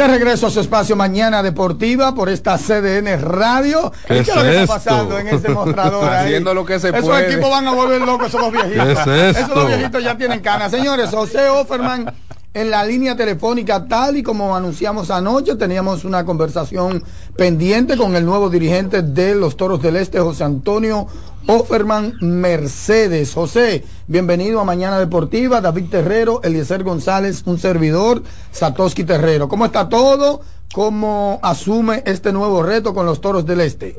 [0.00, 3.92] De regreso a su espacio Mañana Deportiva por esta CDN Radio.
[4.08, 6.24] ¿Qué, es lo que está pasando en ese mostrador ahí?
[6.24, 7.30] Haciendo lo que se Esos puede.
[7.30, 9.04] equipos van a volver locos, esos viejitos.
[9.04, 9.52] ¿Qué es esto?
[9.52, 10.70] Esos viejitos ya tienen canas.
[10.70, 12.10] Señores, José Offerman
[12.52, 17.04] en la línea telefónica, tal y como anunciamos anoche, teníamos una conversación
[17.36, 21.06] pendiente con el nuevo dirigente de los Toros del Este, José Antonio
[21.46, 23.34] Offerman Mercedes.
[23.34, 25.60] José, bienvenido a Mañana Deportiva.
[25.60, 29.48] David Terrero, Eliezer González, un servidor, Satoshi Terrero.
[29.48, 30.40] ¿Cómo está todo?
[30.72, 33.96] ¿Cómo asume este nuevo reto con los Toros del Este?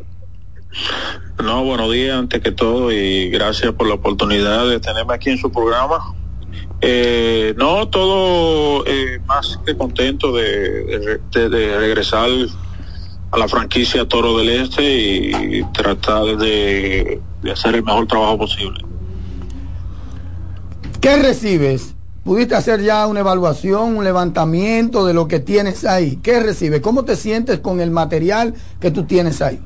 [1.41, 5.37] No, buenos días antes que todo y gracias por la oportunidad de tenerme aquí en
[5.37, 6.15] su programa.
[6.81, 12.29] Eh, no, todo eh, más que contento de, regresar
[13.31, 18.83] a la franquicia Toro del Este y tratar de, de hacer el mejor trabajo posible.
[20.99, 21.95] ¿Qué recibes?
[22.23, 26.17] ¿Pudiste hacer ya una evaluación, un levantamiento de lo que tienes ahí?
[26.17, 26.81] ¿Qué recibes?
[26.81, 29.59] ¿Cómo te sientes con el material que tú tienes ahí?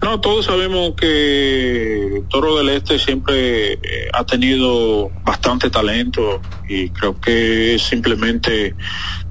[0.00, 3.78] No, todos sabemos que Toro del Este siempre eh,
[4.12, 8.74] ha tenido bastante talento y creo que es simplemente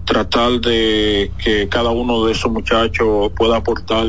[0.06, 4.06] tratar de que cada uno de esos muchachos pueda aportar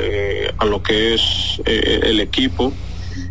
[0.00, 2.72] eh, a lo que es eh, el equipo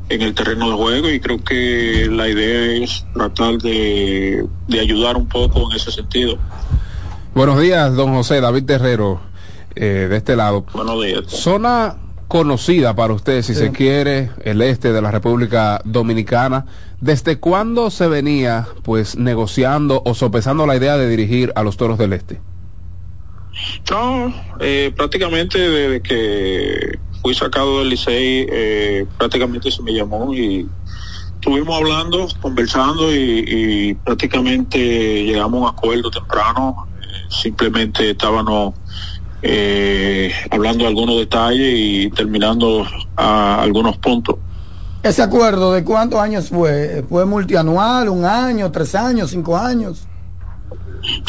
[0.09, 5.17] en el terreno de juego y creo que la idea es tratar de, de ayudar
[5.17, 6.37] un poco en ese sentido.
[7.33, 9.19] Buenos días, don José David Terrero,
[9.75, 10.65] eh, de este lado.
[10.73, 11.23] Buenos días.
[11.27, 11.97] Zona
[12.27, 13.59] conocida para usted, si sí.
[13.59, 16.65] se quiere, el este de la República Dominicana.
[17.01, 21.97] ¿Desde cuándo se venía, pues, negociando o sopesando la idea de dirigir a los Toros
[21.97, 22.39] del Este?
[23.89, 30.67] No, eh, prácticamente desde que fui sacado del Licey, eh, prácticamente se me llamó y
[31.35, 36.87] estuvimos hablando, conversando y, y prácticamente llegamos a un acuerdo temprano.
[37.01, 38.73] Eh, simplemente estábamos
[39.47, 42.85] eh, hablando de algunos detalles y terminando
[43.15, 44.37] a algunos puntos.
[45.03, 47.05] ¿Ese acuerdo de cuántos años fue?
[47.07, 50.07] ¿Fue multianual, un año, tres años, cinco años?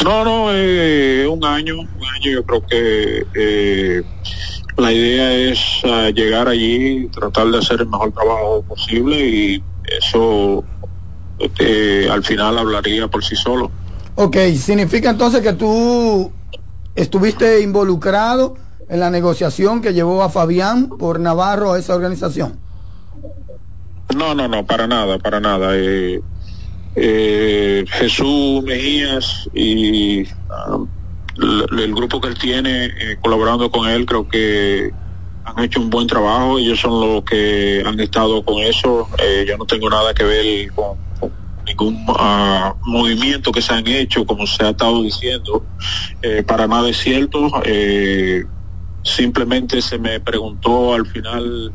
[0.03, 4.03] No, no, eh, un año, un año yo creo que eh,
[4.77, 9.63] la idea es uh, llegar allí, tratar de hacer el mejor trabajo posible y
[9.99, 10.65] eso
[11.59, 13.69] eh, al final hablaría por sí solo.
[14.15, 16.31] Ok, significa entonces que tú
[16.97, 18.55] estuviste involucrado
[18.89, 22.59] en la negociación que llevó a Fabián por Navarro a esa organización.
[24.15, 25.71] No, no, no, para nada, para nada.
[25.75, 26.19] Eh,
[26.95, 30.87] eh, Jesús Mejías y uh,
[31.37, 34.91] el, grupo que él tiene eh, colaborando con él creo que
[35.43, 36.57] han hecho un buen trabajo.
[36.57, 39.07] Ellos son los que han estado con eso.
[39.45, 41.06] Yo no tengo nada que ver con
[41.67, 45.65] ningún uh, movimiento que se han hecho, como se ha estado diciendo.
[46.21, 47.51] Eh, para nada es cierto.
[47.65, 48.43] Eh,
[49.03, 51.71] simplemente se me preguntó al final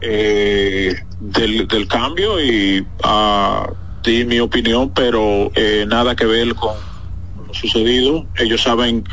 [0.00, 3.72] eh, del, del, cambio y uh,
[4.02, 5.50] di mi opinión, pero
[5.86, 6.74] nada que ver con
[7.62, 8.26] sucedido.
[8.36, 9.04] Ellos saben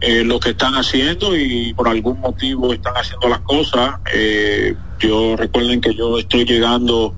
[0.00, 3.96] eh, lo que están haciendo y por algún motivo están haciendo las cosas.
[4.14, 7.14] Eh, yo recuerden que yo estoy llegando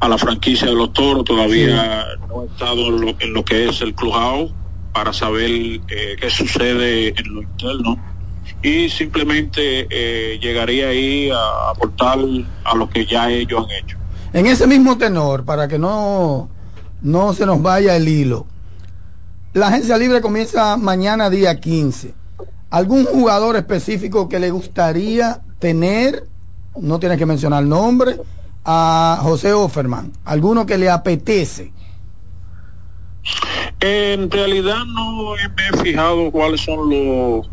[0.00, 3.68] a la franquicia de los toros, todavía no he estado en lo, en lo, que
[3.68, 4.52] es el clubhouse
[4.92, 7.98] para saber eh, qué sucede en lo interno
[8.62, 12.18] y simplemente eh, llegaría ahí a aportar
[12.64, 13.98] a lo que ya ellos han hecho.
[14.32, 16.48] En ese mismo tenor, para que no,
[17.02, 18.46] no se nos vaya el hilo,
[19.54, 22.12] la agencia libre comienza mañana día 15.
[22.70, 26.26] ¿Algún jugador específico que le gustaría tener?
[26.80, 28.16] No tiene que mencionar nombre.
[28.64, 30.10] A José Offerman.
[30.24, 31.70] ¿Alguno que le apetece?
[33.78, 37.46] En realidad no me he fijado cuáles son los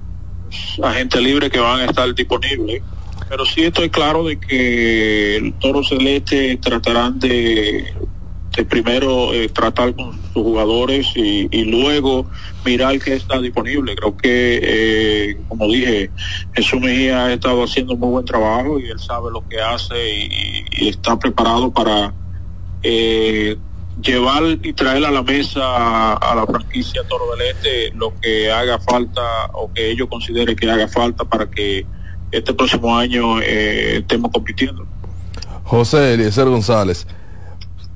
[0.82, 2.82] agentes libres que van a estar disponibles,
[3.30, 7.94] pero sí estoy claro de que el Toro Celeste tratarán de
[8.52, 12.26] primero eh, tratar con sus jugadores y, luego
[12.66, 13.96] mirar qué está disponible.
[13.96, 16.12] Creo que, eh, como dije,
[16.54, 19.96] Jesús Mejía ha estado haciendo muy buen trabajo y él sabe lo que hace
[20.26, 22.14] y, está preparado para
[22.84, 23.56] eh,
[24.02, 28.80] llevar y traer a la mesa a, la franquicia Toro del Este lo que haga
[28.80, 29.22] falta
[29.54, 31.86] o que ellos consideren que haga falta para que
[32.32, 34.86] este próximo año estemos compitiendo.
[35.64, 37.06] José Eliezer González.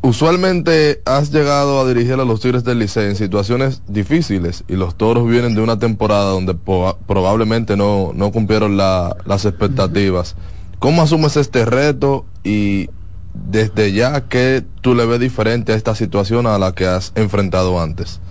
[0.05, 4.95] Usualmente has llegado a dirigir a los Tigres del Liceo en situaciones difíciles y los
[4.95, 10.35] Toros vienen de una temporada donde probablemente no, no cumplieron la, las expectativas.
[10.77, 12.87] ¿Cómo asumes este reto y
[13.33, 17.81] desde ya qué tú le ves diferente a esta situación a la que has enfrentado
[17.81, 18.21] antes?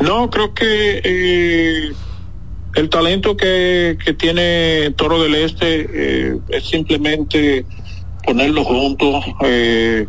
[0.00, 1.92] No, creo que eh,
[2.74, 7.64] el talento que, que, tiene Toro del Este eh, es simplemente
[8.24, 9.24] ponerlos juntos.
[9.42, 10.06] Eh,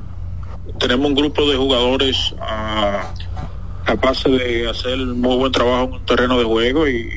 [0.79, 6.37] tenemos un grupo de jugadores uh, capaces de hacer muy buen trabajo en un terreno
[6.37, 7.09] de juego y,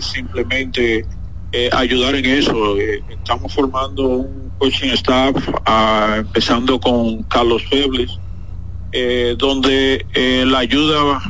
[0.00, 1.06] simplemente
[1.52, 2.76] eh, ayudar en eso.
[2.78, 8.18] Eh, estamos formando un coaching staff, uh, empezando con Carlos Febles,
[9.38, 10.04] donde
[10.46, 11.20] la ayuda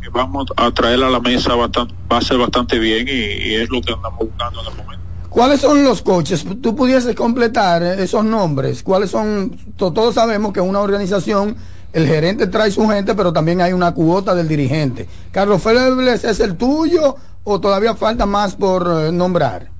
[0.00, 3.54] que vamos a traer a la mesa a, va a ser bastante bien y, y
[3.54, 5.01] es lo que andamos buscando en el momento.
[5.32, 6.44] ¿Cuáles son los coaches?
[6.60, 8.82] Tú pudieses completar esos nombres.
[8.82, 9.56] ¿Cuáles son?
[9.76, 11.56] Todos sabemos que una organización,
[11.94, 15.08] el gerente trae su gente, pero también hay una cuota del dirigente.
[15.30, 19.70] ¿Carlos Febles es el tuyo o todavía falta más por eh, nombrar?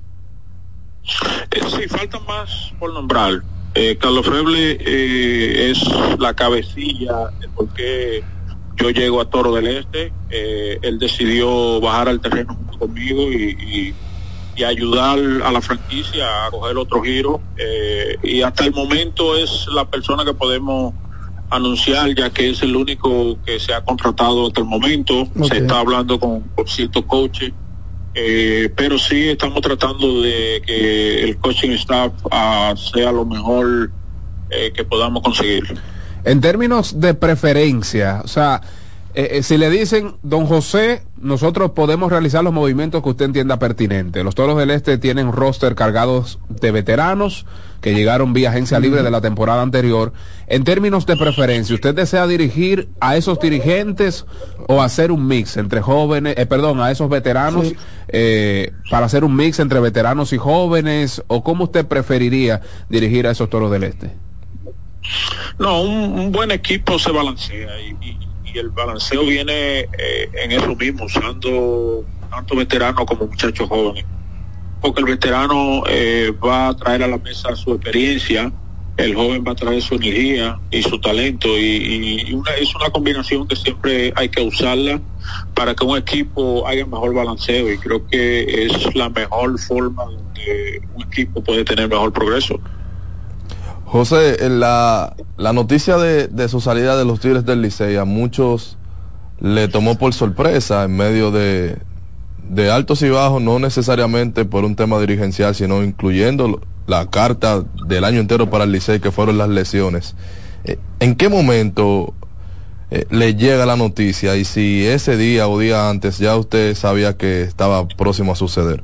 [1.51, 3.43] Eh, sí, falta más por nombrar.
[3.75, 5.83] Eh, Carlos Feble es
[6.17, 8.23] la cabecilla de por qué
[8.75, 10.11] yo llego a Toro del Este.
[10.81, 13.93] él decidió bajar al terreno junto conmigo y
[14.55, 17.41] y ayudar a la franquicia a coger otro giro.
[17.57, 20.93] Eh, y hasta el momento es la persona que podemos
[21.49, 25.21] anunciar, ya que es el único que se ha contratado hasta el momento.
[25.21, 25.49] Okay.
[25.49, 27.51] Se está hablando con, con ciertos coaches.
[28.15, 33.91] Eh, pero sí estamos tratando de que el coaching staff uh, sea lo mejor
[34.51, 35.63] eh, que podamos conseguir.
[36.23, 38.61] En términos de preferencia, o sea,
[39.15, 43.59] eh, eh, si le dicen, don José, nosotros podemos realizar los movimientos que usted entienda
[43.59, 44.23] pertinente.
[44.23, 47.45] Los Toros del Este tienen roster cargados de veteranos
[47.83, 50.13] que llegaron vía agencia libre de la temporada anterior.
[50.47, 54.25] En términos de preferencia, ¿usted desea dirigir a esos dirigentes
[54.67, 57.75] o hacer un mix entre jóvenes, eh, perdón, a esos veteranos sí.
[58.07, 61.21] eh, para hacer un mix entre veteranos y jóvenes?
[61.27, 64.11] ¿O cómo usted preferiría dirigir a esos Toros del Este?
[65.59, 68.22] No, un, un buen equipo se balancea y, y
[68.59, 74.05] el balanceo viene eh, en eso mismo, usando tanto veteranos como muchachos jóvenes.
[74.81, 78.51] Porque el veterano eh, va a traer a la mesa su experiencia,
[78.97, 83.47] el joven va a traer su energía y su talento y, una, es una combinación
[83.47, 85.01] que siempre hay que usarla
[85.55, 90.81] para que un equipo haga mejor balanceo y creo que es la mejor forma donde
[90.93, 92.59] un equipo puede tener mejor progreso.
[93.93, 98.75] José, la, la noticia de, de, su salida de los Tigres del Licey a muchos
[99.39, 101.77] le tomó por sorpresa en medio de,
[102.49, 108.03] de altos y bajos, no necesariamente por un tema dirigencial, sino incluyendo la carta del
[108.03, 110.15] año entero para el Licey que fueron las lesiones.
[110.63, 112.15] Eh, ¿En qué momento
[112.89, 117.15] eh, le llega la noticia y si ese día o día antes ya usted sabía
[117.15, 118.81] que estaba próximo a suceder?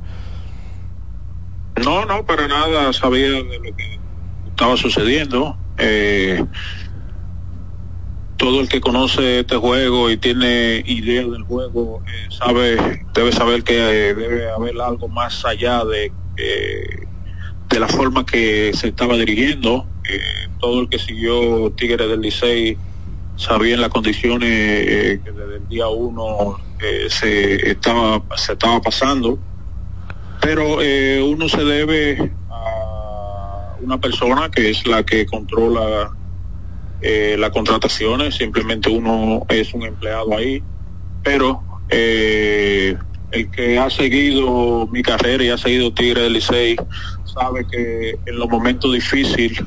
[1.84, 3.99] No, no, para nada sabía de lo que
[4.60, 5.56] estaba sucediendo.
[5.78, 6.44] Eh,
[8.36, 13.64] todo el que conoce este juego y tiene idea del juego eh, sabe debe saber
[13.64, 17.06] que eh, debe haber algo más allá de eh,
[17.70, 19.86] de la forma que se estaba dirigiendo
[20.58, 22.78] todo el que siguió Tigres del Licey
[23.36, 26.58] sabían las condiciones que desde el día uno
[27.08, 29.38] se estaba se estaba pasando
[30.40, 30.78] pero
[31.26, 32.79] uno se debe a
[33.82, 36.10] una persona que es la que controla
[37.00, 40.62] eh, las contrataciones simplemente uno es un empleado ahí
[41.22, 42.96] pero eh,
[43.30, 46.76] el que ha seguido mi carrera y ha seguido Tigre del Licey
[47.24, 49.62] sabe que en los momentos difíciles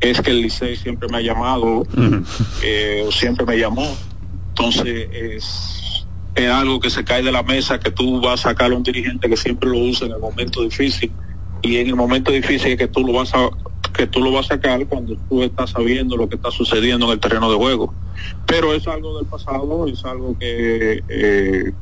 [0.00, 1.84] es que el Licey siempre me ha llamado
[2.62, 3.96] eh, o siempre me llamó.
[4.48, 8.72] Entonces es, es algo que se cae de la mesa que tú vas a sacar
[8.72, 11.12] a un dirigente que siempre lo usa en el momento difícil
[11.62, 13.50] y en el momento difícil es que tú lo vas a
[13.94, 17.12] que tú lo vas a sacar cuando tú estás sabiendo lo que está sucediendo en
[17.12, 17.92] el terreno de juego.
[18.46, 21.72] Pero es algo del pasado, es algo que eh,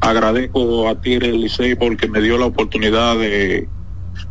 [0.00, 3.68] agradezco a Tigre Licey porque me dio la oportunidad de,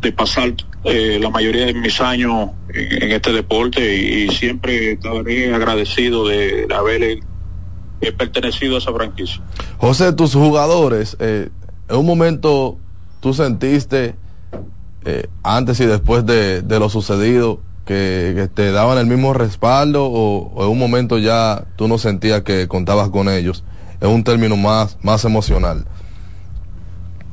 [0.00, 0.54] de pasar
[0.84, 6.74] eh, la mayoría de mis años en, este deporte y, siempre estaré agradecido de, de
[6.74, 9.42] haber eh, pertenecido a esa franquicia.
[9.78, 11.48] José, tus jugadores, eh,
[11.88, 12.78] en un momento
[13.20, 14.14] tú sentiste,
[15.08, 20.68] eh, antes y después de, lo sucedido, que, te daban el mismo respaldo o, en
[20.68, 23.62] un momento ya tú no sentías que contabas con ellos,
[24.00, 25.86] en un término más, más emocional.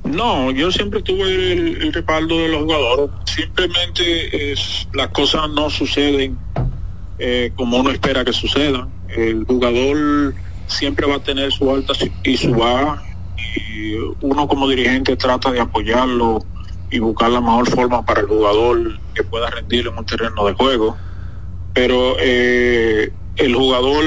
[0.03, 3.09] No, yo siempre tuve el, respaldo de los jugadores.
[3.25, 6.37] Simplemente es, las cosas no suceden
[7.17, 8.87] eh, como uno espera que sucedan.
[9.09, 10.35] El jugador
[10.67, 11.93] siempre va a tener su alta
[12.23, 13.01] y su baja.
[13.67, 16.45] Y uno como dirigente trata de apoyarlo
[16.93, 20.53] y buscar la mejor forma para el jugador que pueda rendir en un terreno de
[20.53, 20.95] juego.
[21.73, 24.05] Pero eh, el jugador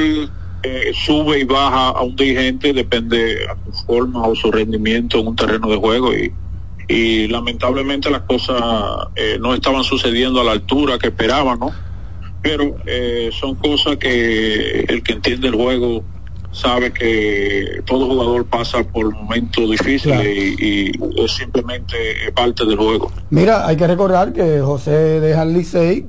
[0.62, 5.26] eh, sube y baja a un dirigente depende a su forma o su rendimiento en
[5.26, 6.32] un terreno de juego y,
[6.86, 8.62] y lamentablemente las cosas
[9.16, 11.72] eh, no estaban sucediendo a la altura que esperaban, ¿no?
[12.40, 16.04] Pero eh, son cosas que el que entiende el juego
[16.56, 20.22] sabe que todo jugador pasa por momentos difíciles Claro.
[20.28, 21.96] y, y es simplemente
[22.34, 23.10] parte del juego.
[23.30, 26.06] Mira, hay que recordar que José deja el Licey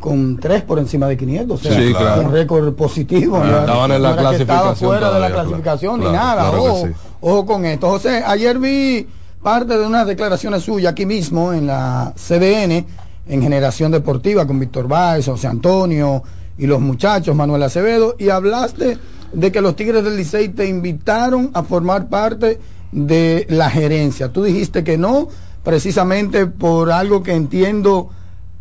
[0.00, 2.22] con tres por encima de 500, o sea, Sí, claro.
[2.22, 3.40] un récord positivo.
[3.42, 6.50] Ah, estaban en la clasificación fuera de la clasificación claro, ni claro, nada.
[6.60, 6.92] ojo, sí.
[7.20, 7.88] ojo con esto.
[7.88, 9.06] José, ayer vi
[9.42, 12.84] parte de unas declaraciones suyas aquí mismo en la CDN,
[13.28, 16.22] en Generación Deportiva, con Víctor Báez, José Antonio
[16.58, 18.98] y los muchachos, Manuel Acevedo, y hablaste
[19.32, 22.60] de que los Tigres del Licey te invitaron a formar parte
[22.92, 24.32] de la gerencia.
[24.32, 25.28] Tú dijiste que no,
[25.64, 28.10] precisamente por algo que entiendo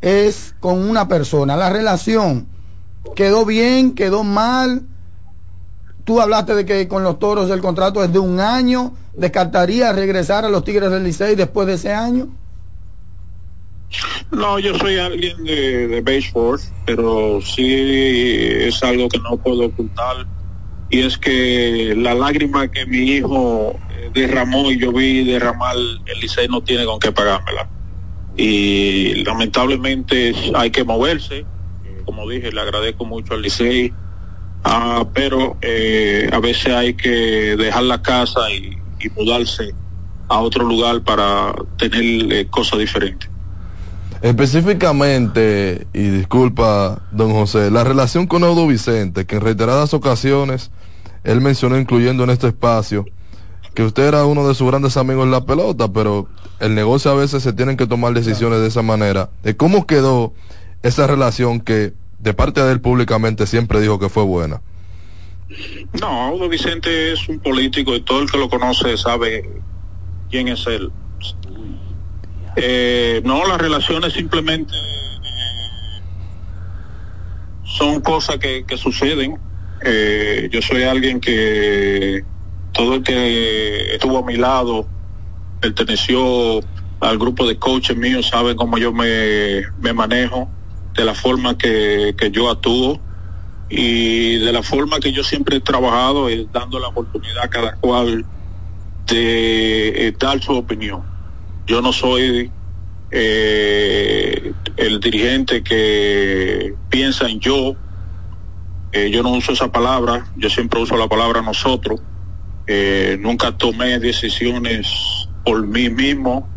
[0.01, 1.57] es con una persona.
[1.57, 2.47] La relación
[3.15, 4.83] quedó bien, quedó mal.
[6.03, 8.93] Tú hablaste de que con los toros el contrato es de un año.
[9.13, 12.29] ¿Descartaría regresar a los Tigres del Licey después de ese año?
[14.31, 20.25] No, yo soy alguien de, de béisbol, pero sí es algo que no puedo ocultar.
[20.91, 26.19] Y es que la lágrima que mi hijo eh, derramó y yo vi derramar, el
[26.19, 27.69] Licey no tiene con qué pagármela.
[28.35, 31.39] Y lamentablemente hay que moverse.
[31.39, 33.93] Eh, Como dije, le agradezco mucho al Licey.
[34.63, 38.77] Ah, pero eh, a veces hay que dejar la casa y,
[39.15, 39.73] mudarse
[40.27, 43.27] a otro lugar para tener eh, cosas diferentes.
[44.21, 50.69] Específicamente, y disculpa, don José, la relación con Eudo Vicente, que en reiteradas ocasiones
[51.23, 53.05] él mencionó, incluyendo en este espacio,
[53.73, 56.27] que usted era uno de sus grandes amigos en la pelota, pero
[56.59, 59.29] el negocio a veces se tienen que tomar decisiones de esa manera.
[59.43, 60.33] Eh, ¿Cómo quedó
[60.83, 64.61] esa relación que de parte de él públicamente siempre dijo que fue buena?
[65.99, 69.49] No, Audo Vicente es un político y todo el que lo conoce sabe
[70.29, 70.91] quién es él.
[72.55, 76.01] Eh, no, las relaciones simplemente eh,
[77.63, 79.39] son cosas que suceden.
[79.83, 82.23] Eh, yo soy alguien que
[82.71, 84.87] todo el que estuvo a mi lado
[85.59, 86.59] perteneció
[86.99, 89.63] al grupo de coaches míos, sabe cómo yo me,
[89.93, 90.51] manejo,
[90.95, 93.01] de la forma que, yo actúo
[93.67, 97.75] y de la forma que yo siempre he trabajado es dando la oportunidad a cada
[97.77, 98.25] cual
[99.07, 101.03] de eh, dar su opinión.
[101.65, 102.51] Yo no soy
[103.09, 107.77] eh, el dirigente que piensa en yo,
[108.91, 112.01] eh, yo no uso esa palabra, yo siempre uso la palabra nosotros,
[112.67, 114.87] Eh, nunca tomé decisiones
[115.43, 116.49] por mí mismo,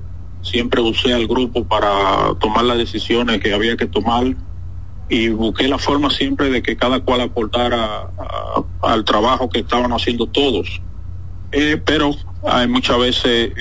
[0.42, 4.36] siempre usé al grupo para tomar las decisiones que había que tomar.
[5.08, 8.10] Y busqué la forma siempre de que cada cual aportara
[8.82, 10.82] al trabajo que estaban haciendo todos.
[11.52, 12.14] Eh, pero
[12.46, 13.52] hay muchas veces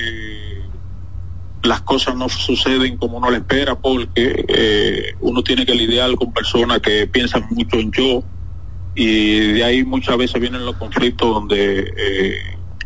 [1.64, 6.82] las cosas no suceden como uno le espera porque uno tiene que lidiar con personas
[6.82, 8.24] que piensan mucho en yo
[8.96, 12.38] y de ahí muchas veces vienen los conflictos donde eh,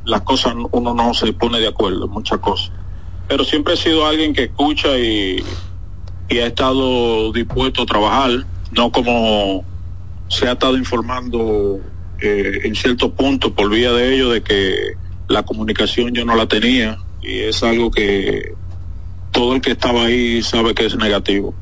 [0.05, 2.71] las cosas uno no se pone de acuerdo muchas cosas.
[3.27, 5.43] Pero siempre he sido alguien que escucha y,
[6.29, 9.65] y ha estado dispuesto a trabajar, no como
[10.29, 11.79] se ha estado informando
[12.21, 14.93] eh, en cierto punto por vía de ello de que
[15.27, 18.53] la comunicación yo no la tenía y es algo que
[19.31, 21.53] todo el que estaba ahí sabe que es negativo.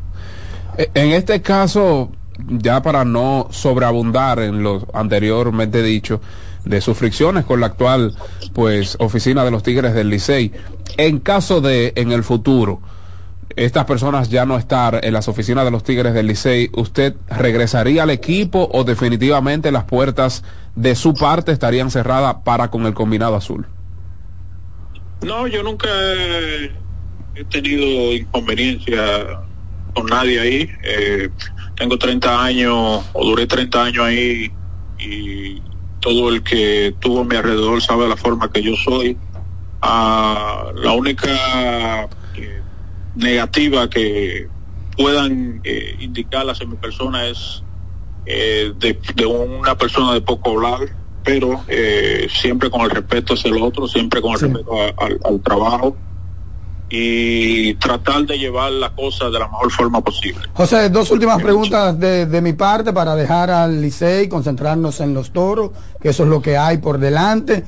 [0.77, 2.11] E, en este caso,
[2.47, 6.21] ya para no sobreabundar en lo anteriormente dicho,
[6.65, 8.15] de sus fricciones con la actual
[8.53, 10.51] pues oficina de los Tigres del Licey,
[10.97, 12.81] en caso de en el futuro
[13.55, 18.03] estas personas ya no estar en las oficinas de los Tigres del Licey, ¿usted regresaría
[18.03, 20.43] al equipo o definitivamente las puertas
[20.75, 23.65] de su parte estarían cerradas para con el combinado azul?
[25.21, 25.88] No, yo nunca
[27.36, 29.41] he tenido inconveniencia
[29.93, 30.69] con nadie ahí.
[30.83, 31.29] Eh,
[31.76, 34.51] tengo 30 años o duré 30 años ahí
[34.97, 35.61] y
[35.99, 39.17] todo el que tuvo a mi alrededor sabe la forma que yo soy.
[39.82, 42.61] Ah, la única eh,
[43.15, 44.47] negativa que
[44.97, 47.63] puedan eh, indicarlas en mi persona es
[48.26, 51.65] eh, de, una persona de poco hablar, pero
[52.30, 55.97] siempre con el respeto hacia el otro, siempre con el respeto al trabajo
[56.89, 60.41] y tratar de llevar la cosa de la mejor forma posible.
[60.53, 65.31] José, dos últimas preguntas de, de mi parte para dejar al Licey, concentrarnos en los
[65.31, 65.71] toros,
[66.01, 67.63] que eso es lo que hay por delante.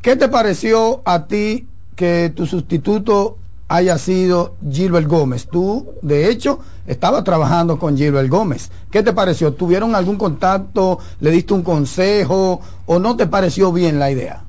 [0.00, 3.38] ¿Qué te pareció a ti que tu sustituto
[3.68, 5.46] haya sido Gilbert Gómez?
[5.46, 8.70] Tú, de hecho, estabas trabajando con Gilbert Gómez.
[8.90, 9.52] ¿Qué te pareció?
[9.54, 10.98] ¿Tuvieron algún contacto?
[11.20, 12.60] ¿Le diste un consejo?
[12.86, 14.42] ¿O no te pareció bien la idea?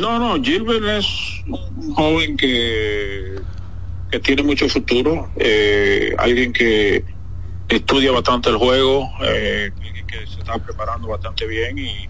[0.00, 1.06] No, no, Gilbert es
[1.46, 3.36] un joven que,
[4.10, 7.04] que tiene mucho futuro, eh, alguien que
[7.68, 9.70] estudia bastante el juego, eh,
[10.06, 12.08] que se está preparando bastante bien y,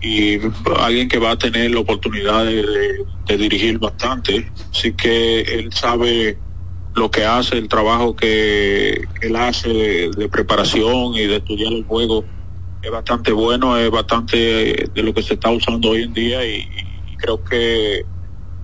[0.00, 0.40] y
[0.78, 4.50] alguien que va a tener la oportunidad de, dirigir bastante.
[4.72, 6.36] Así que él sabe
[6.94, 12.24] lo que hace, el trabajo que, él hace de, preparación y de estudiar el juego
[12.82, 16.66] es bastante bueno, es bastante de lo que se está usando hoy en día y
[17.18, 18.06] creo que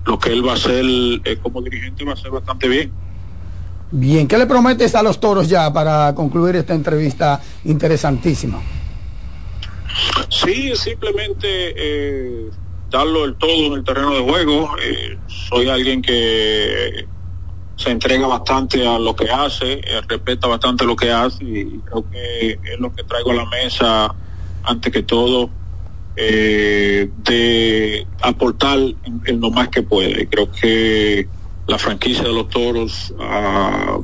[0.07, 2.93] lo que él va a hacer eh, como dirigente va a ser bastante bien.
[3.91, 8.61] Bien, ¿qué le prometes a los toros ya para concluir esta entrevista interesantísima?
[10.29, 12.49] Sí, simplemente eh,
[12.89, 14.69] darlo el todo en el terreno de juego.
[14.81, 17.07] Eh, soy alguien que
[17.77, 22.51] se entrega bastante a lo que hace, respeta bastante lo que hace y creo que
[22.51, 24.13] es lo que traigo a la mesa
[24.63, 25.49] antes que todo
[26.15, 28.79] eh, de aportar
[29.27, 30.27] lo más que puede.
[30.27, 31.27] Creo que
[31.67, 33.99] la franquicia de los toros ah,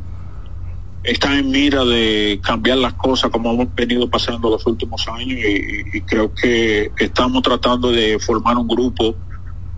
[1.04, 6.02] está en mira de cambiar las cosas como hemos venido pasando los últimos años y,
[6.02, 9.16] creo que estamos tratando de formar un grupo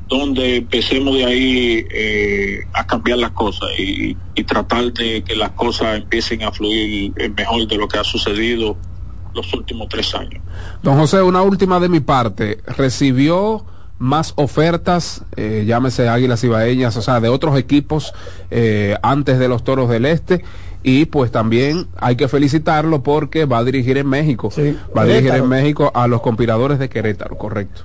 [0.07, 5.51] donde empecemos de ahí eh, a cambiar las cosas y, y, tratar de que las
[5.51, 8.77] cosas empiecen a fluir mejor de lo que ha sucedido
[9.35, 10.41] los últimos tres años.
[10.81, 12.59] Don José, una última de mi parte.
[12.65, 13.65] ¿Recibió
[13.99, 18.13] más ofertas, eh, llámese Águilas Ibaeñas, o sea, de otros equipos
[18.51, 20.43] eh, antes de los Toros del Este?
[20.83, 24.49] Y pues también hay que felicitarlo porque va a dirigir en México.
[24.95, 27.83] va a dirigir en México a los compiladores de Querétaro, correcto.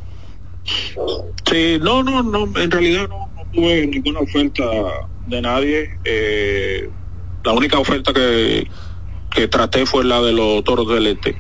[1.49, 4.65] Sí, no, no, no, en realidad no, tuve ninguna oferta
[5.27, 5.91] de nadie.
[6.05, 6.91] Eh,
[7.45, 8.69] la única oferta que,
[9.31, 11.37] que traté fue la de los toros del este.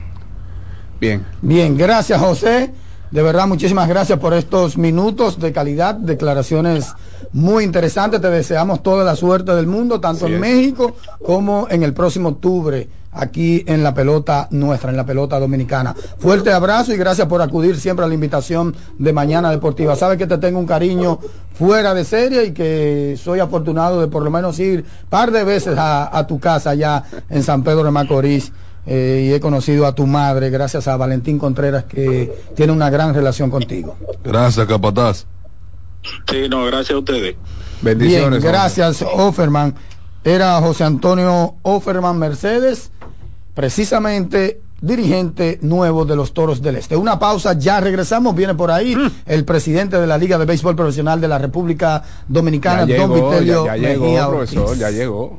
[1.00, 1.26] Bien.
[1.42, 2.72] Bien, gracias José.
[3.10, 6.94] De verdad, muchísimas gracias por estos minutos de calidad, declaraciones
[7.32, 8.20] muy interesantes.
[8.20, 12.88] Te deseamos toda la suerte del mundo, tanto en México como en el próximo octubre,
[13.12, 15.94] aquí en la pelota nuestra, en la pelota dominicana.
[16.18, 19.96] Fuerte abrazo y gracias por acudir siempre a la invitación de Mañana Deportiva.
[19.96, 21.18] Sabes que te tengo un cariño
[21.54, 25.76] fuera de serie y que soy afortunado de por lo menos ir par de veces
[25.76, 28.52] a, a tu casa allá en San Pedro de Macorís
[28.86, 33.14] eh, y he conocido a tu madre gracias a Valentín Contreras que tiene una gran
[33.14, 33.96] relación contigo.
[34.24, 35.26] Gracias, Capataz.
[36.30, 37.36] Sí, no, gracias a ustedes.
[37.82, 38.40] Bendiciones.
[38.40, 39.74] Bien, gracias, Offerman.
[40.24, 42.90] Era José Antonio Offerman Mercedes,
[43.54, 46.96] precisamente dirigente nuevo de los Toros del Este.
[46.96, 49.10] Una pausa, ya regresamos, viene por ahí mm.
[49.26, 53.76] el presidente de la Liga de Béisbol Profesional de la República Dominicana, Don Vitelio ya,
[53.76, 55.38] ya llegó, profesor, ya llegó.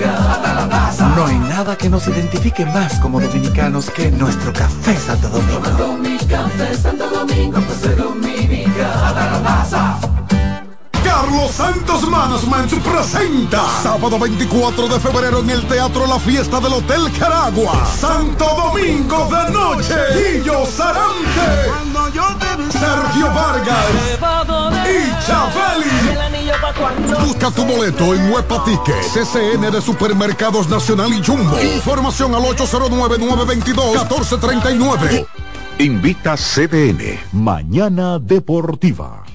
[0.00, 5.60] No hay nada que nos identifique más como dominicanos que nuestro café Santo Domingo.
[5.60, 7.80] Tomando mi café Santo Domingo, pues.
[11.04, 17.10] Carlos Santos Management presenta sábado 24 de febrero en el Teatro La Fiesta del Hotel
[17.18, 17.86] Caragua.
[17.86, 19.94] Santo Domingo de Noche.
[20.14, 22.49] Guillo Sarante.
[22.70, 23.86] Sergio Vargas.
[24.86, 25.90] Y Chabeli.
[27.24, 31.60] Busca tu boleto en Huepa Ticket, CCN de Supermercados Nacional y Jumbo.
[31.60, 35.26] Información al 809-922-1439.
[35.78, 37.20] Invita CDN.
[37.32, 39.22] Mañana Deportiva.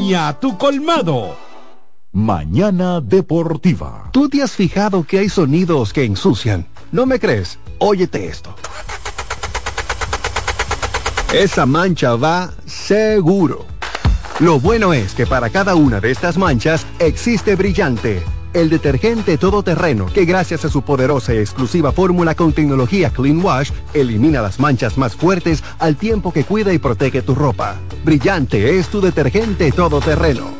[0.00, 1.36] a tu colmado.
[2.12, 4.08] Mañana Deportiva.
[4.12, 6.66] ¿Tú te has fijado que hay sonidos que ensucian?
[6.90, 7.58] ¿No me crees?
[7.78, 8.54] Óyete esto.
[11.32, 13.66] Esa mancha va seguro.
[14.40, 18.22] Lo bueno es que para cada una de estas manchas existe brillante.
[18.52, 23.70] El detergente todoterreno que gracias a su poderosa y exclusiva fórmula con tecnología Clean Wash
[23.94, 27.76] elimina las manchas más fuertes al tiempo que cuida y protege tu ropa.
[28.04, 30.59] Brillante es tu detergente todoterreno.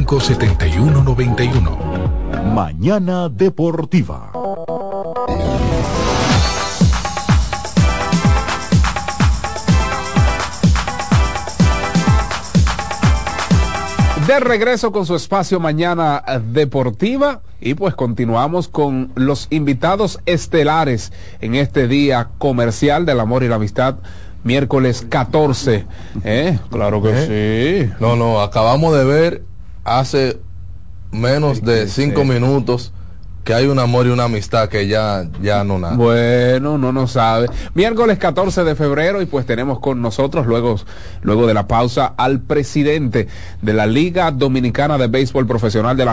[0.05, 2.53] 809-535-7191.
[2.53, 4.31] Mañana Deportiva.
[14.27, 16.23] De regreso con su espacio Mañana
[16.53, 21.11] Deportiva y pues continuamos con los invitados estelares
[21.41, 23.95] en este día comercial del amor y la amistad
[24.43, 25.85] miércoles 14.
[26.23, 26.59] ¿Eh?
[26.69, 27.93] Claro que sí.
[27.99, 29.43] No, no, acabamos de ver
[29.83, 30.39] hace
[31.11, 32.93] menos de cinco minutos
[33.43, 35.95] que hay un amor y una amistad que ya, ya no nada.
[35.95, 37.47] Bueno, no nos sabe.
[37.73, 40.75] Miércoles 14 de febrero y pues tenemos con nosotros luego,
[41.21, 43.27] luego de la pausa al presidente
[43.61, 46.09] de la Liga Dominicana de Béisbol Profesional de la